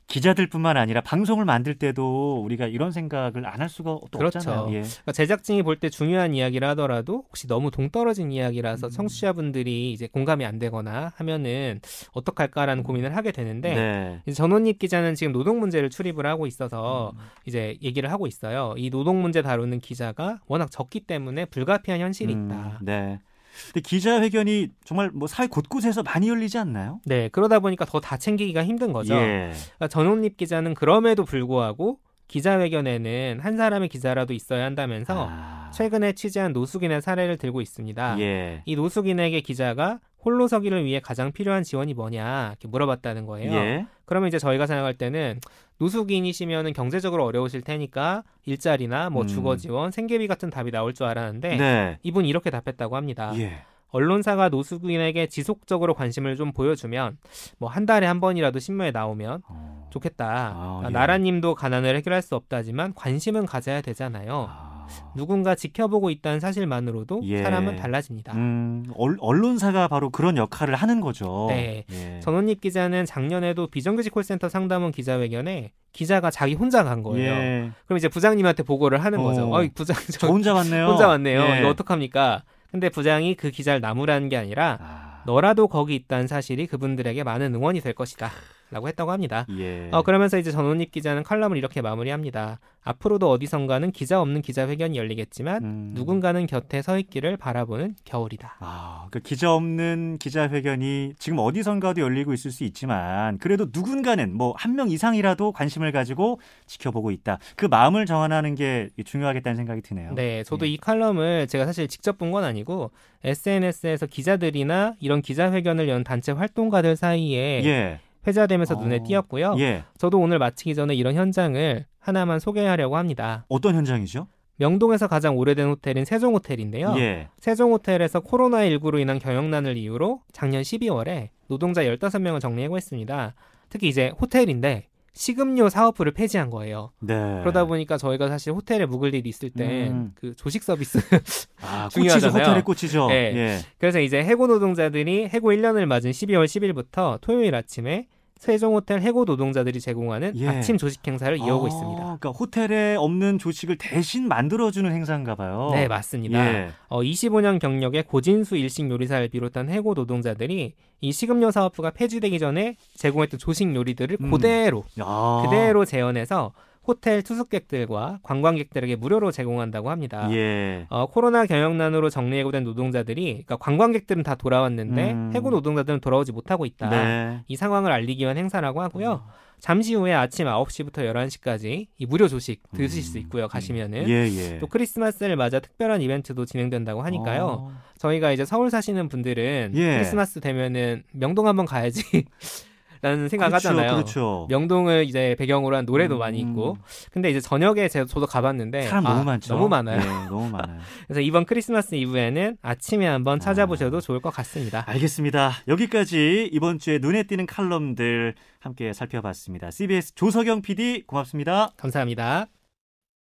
기자들뿐만 0.07 0.77
아니라 0.77 1.01
방송을 1.01 1.45
만들 1.45 1.79
때도 1.79 2.39
우리가 2.43 2.67
이런 2.67 2.91
생각을 2.91 3.47
안 3.47 3.59
할 3.59 3.69
수가 3.69 3.97
그렇죠. 4.11 4.37
없잖아요. 4.37 4.67
예. 4.69 4.81
그러니까 4.81 5.11
제작진이 5.13 5.63
볼 5.63 5.79
때 5.79 5.89
중요한 5.89 6.35
이야기를 6.35 6.67
하더라도 6.69 7.23
혹시 7.27 7.47
너무 7.47 7.71
동떨어진 7.71 8.31
이야기라서 8.31 8.87
음. 8.87 8.91
청취자분들이 8.91 9.91
이제 9.93 10.05
공감이 10.05 10.45
안 10.45 10.59
되거나 10.59 11.11
하면은 11.15 11.81
어떡할까라는 12.13 12.83
고민을 12.83 13.15
하게 13.15 13.31
되는데 13.31 13.73
네. 13.73 14.21
이제 14.27 14.35
전원입 14.35 14.77
기자는 14.77 15.15
지금 15.15 15.33
노동 15.33 15.59
문제를 15.59 15.89
출입을 15.89 16.27
하고 16.27 16.45
있어서 16.45 17.13
음. 17.15 17.19
이제 17.47 17.75
얘기를 17.81 18.11
하고 18.11 18.27
있어요. 18.27 18.75
이 18.77 18.91
노동 18.91 19.23
문제 19.23 19.41
다루는 19.41 19.79
기자가 19.79 20.39
워낙 20.45 20.69
적기 20.69 20.99
때문에 20.99 21.45
불가피한 21.45 21.99
현실이 21.99 22.31
음. 22.35 22.45
있다. 22.45 22.79
네. 22.83 23.19
근데 23.67 23.81
기자회견이 23.81 24.69
정말 24.83 25.09
뭐 25.13 25.27
사회 25.27 25.47
곳곳에서 25.47 26.03
많이 26.03 26.29
열리지 26.29 26.57
않나요? 26.57 26.99
네, 27.05 27.29
그러다 27.29 27.59
보니까 27.59 27.85
더 27.85 27.99
다 27.99 28.17
챙기기가 28.17 28.63
힘든 28.63 28.93
거죠. 28.93 29.15
예. 29.15 29.51
그러니까 29.77 29.87
전홍립 29.89 30.37
기자는 30.37 30.73
그럼에도 30.75 31.25
불구하고 31.25 31.99
기자회견에는 32.27 33.39
한 33.41 33.57
사람의 33.57 33.89
기자라도 33.89 34.33
있어야 34.33 34.65
한다면서 34.65 35.27
아... 35.29 35.71
최근에 35.73 36.13
취재한 36.13 36.53
노숙인의 36.53 37.01
사례를 37.01 37.37
들고 37.37 37.61
있습니다. 37.61 38.19
예. 38.19 38.61
이 38.65 38.75
노숙인에게 38.75 39.41
기자가 39.41 39.99
홀로 40.23 40.47
서기를 40.47 40.85
위해 40.85 40.99
가장 40.99 41.31
필요한 41.31 41.63
지원이 41.63 41.93
뭐냐 41.93 42.47
이렇게 42.49 42.67
물어봤다는 42.67 43.25
거예요. 43.25 43.53
예. 43.53 43.85
그러면 44.05 44.27
이제 44.27 44.39
저희가 44.39 44.67
생각할 44.67 44.93
때는 44.93 45.39
노숙인이시면은 45.79 46.73
경제적으로 46.73 47.25
어려우실 47.25 47.61
테니까 47.61 48.23
일자리나 48.45 49.09
뭐 49.09 49.23
음. 49.23 49.27
주거 49.27 49.57
지원, 49.57 49.91
생계비 49.91 50.27
같은 50.27 50.49
답이 50.49 50.71
나올 50.71 50.93
줄 50.93 51.05
알았는데 51.05 51.57
네. 51.57 51.97
이분 52.03 52.25
이렇게 52.25 52.49
답했다고 52.49 52.95
합니다. 52.95 53.31
예. 53.35 53.61
언론사가 53.91 54.49
노숙인에게 54.49 55.27
지속적으로 55.27 55.93
관심을 55.93 56.35
좀 56.35 56.51
보여주면 56.51 57.17
뭐 57.59 57.69
한 57.69 57.85
달에 57.85 58.05
한 58.07 58.19
번이라도 58.19 58.59
신문에 58.59 58.91
나오면 58.91 59.43
어. 59.47 59.89
좋겠다. 59.91 60.25
아, 60.55 60.81
예. 60.85 60.89
나라님도 60.89 61.55
가난을 61.55 61.95
해결할 61.97 62.21
수 62.21 62.35
없다지만 62.35 62.93
관심은 62.93 63.45
가져야 63.45 63.81
되잖아요. 63.81 64.47
아. 64.49 64.74
누군가 65.15 65.55
지켜보고 65.55 66.09
있다는 66.09 66.39
사실만으로도 66.39 67.21
예. 67.23 67.43
사람은 67.43 67.75
달라집니다. 67.75 68.33
음, 68.33 68.85
언론사가 68.95 69.87
바로 69.87 70.09
그런 70.09 70.37
역할을 70.37 70.75
하는 70.75 71.01
거죠. 71.01 71.47
네. 71.49 71.85
예. 71.91 72.19
전원립 72.21 72.61
기자는 72.61 73.05
작년에도 73.05 73.67
비정규직 73.67 74.13
콜센터 74.13 74.49
상담원 74.49 74.91
기자회견에 74.91 75.71
기자가 75.91 76.29
자기 76.31 76.53
혼자 76.55 76.83
간 76.83 77.03
거예요. 77.03 77.31
예. 77.31 77.71
그럼 77.85 77.97
이제 77.97 78.07
부장님한테 78.07 78.63
보고를 78.63 79.03
하는 79.03 79.19
어. 79.19 79.23
거죠. 79.23 79.53
어, 79.53 79.65
부장 79.73 79.95
저 80.11 80.27
혼자 80.27 80.53
왔네요. 80.53 80.87
혼자 80.87 81.07
왔네요. 81.07 81.41
예. 81.41 81.59
이거 81.59 81.69
어떡합니까? 81.69 82.43
근데 82.71 82.89
부장이 82.89 83.35
그 83.35 83.51
기자를 83.51 83.79
나무라는 83.79 84.27
게 84.27 84.35
아니라 84.35 84.77
아. 84.81 85.23
너라도 85.25 85.67
거기 85.67 85.95
있다는 85.95 86.27
사실이 86.27 86.67
그분들에게 86.67 87.23
많은 87.23 87.55
응원이 87.55 87.79
될 87.81 87.93
것이다. 87.93 88.29
라고 88.71 88.87
했다고 88.87 89.11
합니다. 89.11 89.45
예. 89.57 89.89
어, 89.91 90.01
그러면서 90.01 90.37
이제 90.37 90.51
전원입 90.51 90.91
기자는 90.91 91.23
칼럼을 91.23 91.57
이렇게 91.57 91.81
마무리합니다. 91.81 92.59
앞으로도 92.83 93.29
어디선가는 93.31 93.91
기자 93.91 94.21
없는 94.21 94.41
기자회견이 94.43 94.97
열리겠지만 94.97 95.63
음. 95.63 95.91
누군가는 95.95 96.45
곁에 96.45 96.81
서 96.83 96.99
있기를 96.99 97.37
바라보는 97.37 97.95
겨울이다. 98.05 98.57
아, 98.59 99.07
그 99.11 99.19
기자 99.19 99.53
없는 99.53 100.17
기자회견이 100.19 101.13
지금 101.17 101.39
어디선가도 101.39 102.01
열리고 102.01 102.33
있을 102.33 102.51
수 102.51 102.63
있지만 102.63 103.37
그래도 103.39 103.67
누군가는 103.73 104.31
뭐 104.35 104.53
한 104.57 104.75
명 104.75 104.89
이상이라도 104.89 105.51
관심을 105.53 105.91
가지고 105.93 106.39
지켜보고 106.65 107.11
있다. 107.11 107.39
그 107.55 107.65
마음을 107.65 108.05
정하는 108.05 108.55
게 108.55 108.89
중요하겠다는 109.05 109.55
생각이 109.55 109.81
드네요. 109.81 110.13
네, 110.13 110.43
저도 110.43 110.67
예. 110.67 110.71
이 110.71 110.77
칼럼을 110.77 111.47
제가 111.47 111.65
사실 111.65 111.87
직접 111.87 112.17
본 112.17 112.31
건 112.31 112.43
아니고 112.43 112.91
SNS에서 113.23 114.05
기자들이나 114.07 114.95
이런 114.99 115.21
기자회견을 115.21 115.87
연 115.89 116.03
단체 116.03 116.31
활동가들 116.31 116.95
사이에 116.95 117.63
예. 117.65 117.99
회자되면서 118.25 118.75
어... 118.75 118.79
눈에 118.81 119.03
띄었고요. 119.03 119.55
예. 119.59 119.83
저도 119.97 120.19
오늘 120.19 120.39
마치기 120.39 120.75
전에 120.75 120.95
이런 120.95 121.15
현장을 121.15 121.85
하나만 121.99 122.39
소개하려고 122.39 122.97
합니다. 122.97 123.45
어떤 123.49 123.75
현장이죠? 123.75 124.27
명동에서 124.57 125.07
가장 125.07 125.37
오래된 125.37 125.67
호텔인 125.67 126.05
세종호텔인데요. 126.05 126.95
예. 126.97 127.27
세종호텔에서 127.37 128.21
코로나19로 128.21 128.99
인한 128.99 129.19
경영난을 129.19 129.77
이유로 129.77 130.21
작년 130.31 130.61
12월에 130.61 131.29
노동자 131.47 131.83
15명을 131.83 132.39
정리해고했습니다. 132.39 133.35
특히 133.69 133.89
이제 133.89 134.13
호텔인데 134.21 134.87
식음료 135.15 135.69
사업부를 135.69 136.11
폐지한 136.11 136.49
거예요. 136.49 136.91
네. 136.99 137.39
그러다 137.41 137.65
보니까 137.65 137.97
저희가 137.97 138.27
사실 138.27 138.51
호텔에 138.51 138.85
묵을 138.85 139.15
일이 139.15 139.29
있을 139.29 139.49
때그 139.49 139.89
음. 139.89 140.11
그 140.13 140.35
조식 140.35 140.61
서비스 140.61 140.99
아, 141.61 141.87
중요하잖아요. 141.89 142.43
호텔의 142.43 142.63
꽃이죠. 142.63 143.07
네. 143.07 143.15
예. 143.35 143.59
그래서 143.77 144.01
이제 144.01 144.21
해고 144.21 144.47
노동자들이 144.47 145.29
해고 145.29 145.51
1년을 145.53 145.85
맞은 145.85 146.11
12월 146.11 146.45
10일부터 146.45 147.19
토요일 147.21 147.55
아침에 147.55 148.07
세종호텔 148.45 149.01
해고 149.01 149.25
노동자들이 149.25 149.79
제공하는 149.79 150.33
예. 150.35 150.47
아침 150.47 150.77
조식 150.77 151.05
행사를 151.07 151.35
이어오고 151.37 151.65
아, 151.65 151.67
있습니다. 151.67 152.01
그러니까 152.03 152.29
호텔에 152.29 152.95
없는 152.95 153.39
조식을 153.39 153.77
대신 153.77 154.27
만들어주는 154.27 154.91
행사인가 154.91 155.35
봐요. 155.35 155.69
네, 155.73 155.87
맞습니다. 155.87 156.39
예. 156.39 156.69
어, 156.87 157.01
25년 157.01 157.59
경력의 157.59 158.03
고진수 158.03 158.55
일식 158.57 158.89
요리사를 158.89 159.27
비롯한 159.29 159.69
해고 159.69 159.93
노동자들이 159.95 160.73
이 161.01 161.11
식음료 161.11 161.51
사업부가 161.51 161.91
폐지되기 161.91 162.39
전에 162.39 162.75
제공했던 162.95 163.39
조식 163.39 163.75
요리들을 163.75 164.17
음. 164.21 164.31
그대로 164.31 164.85
야. 164.99 165.41
그대로 165.43 165.83
재현해서 165.83 166.53
호텔 166.87 167.21
투숙객들과 167.23 168.19
관광객들에게 168.23 168.95
무료로 168.95 169.31
제공한다고 169.31 169.89
합니다. 169.89 170.27
예. 170.31 170.85
어, 170.89 171.07
코로나 171.07 171.45
경영난으로 171.45 172.09
정리해고된 172.09 172.63
노동자들이 172.63 173.23
그러니까 173.25 173.57
관광객들은 173.57 174.23
다 174.23 174.35
돌아왔는데 174.35 175.11
음. 175.11 175.31
해고 175.33 175.49
노동자들은 175.49 175.99
돌아오지 175.99 176.31
못하고 176.31 176.65
있다. 176.65 176.89
네. 176.89 177.43
이 177.47 177.55
상황을 177.55 177.91
알리기 177.91 178.23
위한 178.23 178.37
행사라고 178.37 178.81
하고요. 178.81 179.23
음. 179.25 179.45
잠시 179.59 179.95
후에 179.95 180.13
아침 180.13 180.45
9시부터 180.45 180.97
11시까지 181.11 181.87
이 181.97 182.05
무료 182.05 182.27
조식 182.27 182.61
드실 182.75 183.01
수 183.01 183.17
음. 183.17 183.21
있고요. 183.21 183.47
가시면은 183.47 184.07
예, 184.07 184.27
예. 184.27 184.59
또 184.59 184.67
크리스마스를 184.67 185.35
맞아 185.37 185.59
특별한 185.59 186.01
이벤트도 186.01 186.45
진행된다고 186.45 187.01
하니까요. 187.01 187.45
어. 187.45 187.71
저희가 187.97 188.31
이제 188.31 188.45
서울 188.45 188.69
사시는 188.69 189.09
분들은 189.09 189.71
예. 189.73 189.93
크리스마스 189.95 190.39
되면은 190.39 191.03
명동 191.13 191.47
한번 191.47 191.65
가야지. 191.65 192.03
라는 193.05 193.29
생각하잖아요. 193.29 193.91
그렇죠, 193.91 194.03
그렇죠. 194.03 194.47
명동을 194.49 195.05
이제 195.07 195.35
배경으로 195.37 195.75
한 195.75 195.85
노래도 195.85 196.15
음. 196.15 196.19
많이 196.19 196.39
있고. 196.39 196.75
근데 197.11 197.29
이제 197.29 197.39
저녁에 197.39 197.87
제가 197.87 198.05
저도 198.05 198.25
가봤는데 198.25 198.87
사람 198.87 199.05
아, 199.05 199.13
너무 199.13 199.25
많죠. 199.25 199.53
너무 199.53 199.69
많아요. 199.69 199.99
네, 199.99 200.05
너무 200.27 200.49
많아요. 200.49 200.79
그래서 201.05 201.21
이번 201.21 201.45
크리스마스 201.45 201.93
이브에는 201.93 202.57
아침에 202.63 203.05
한번 203.05 203.39
찾아보셔도 203.39 203.97
아. 203.97 204.01
좋을 204.01 204.21
것 204.21 204.31
같습니다. 204.31 204.83
알겠습니다. 204.87 205.51
여기까지 205.67 206.49
이번 206.51 206.79
주에 206.79 206.97
눈에 206.97 207.23
띄는 207.23 207.45
칼럼들 207.45 208.33
함께 208.59 208.91
살펴봤습니다. 208.91 209.69
CBS 209.69 210.15
조석영 210.15 210.63
PD 210.63 211.03
고맙습니다. 211.05 211.73
감사합니다. 211.77 212.54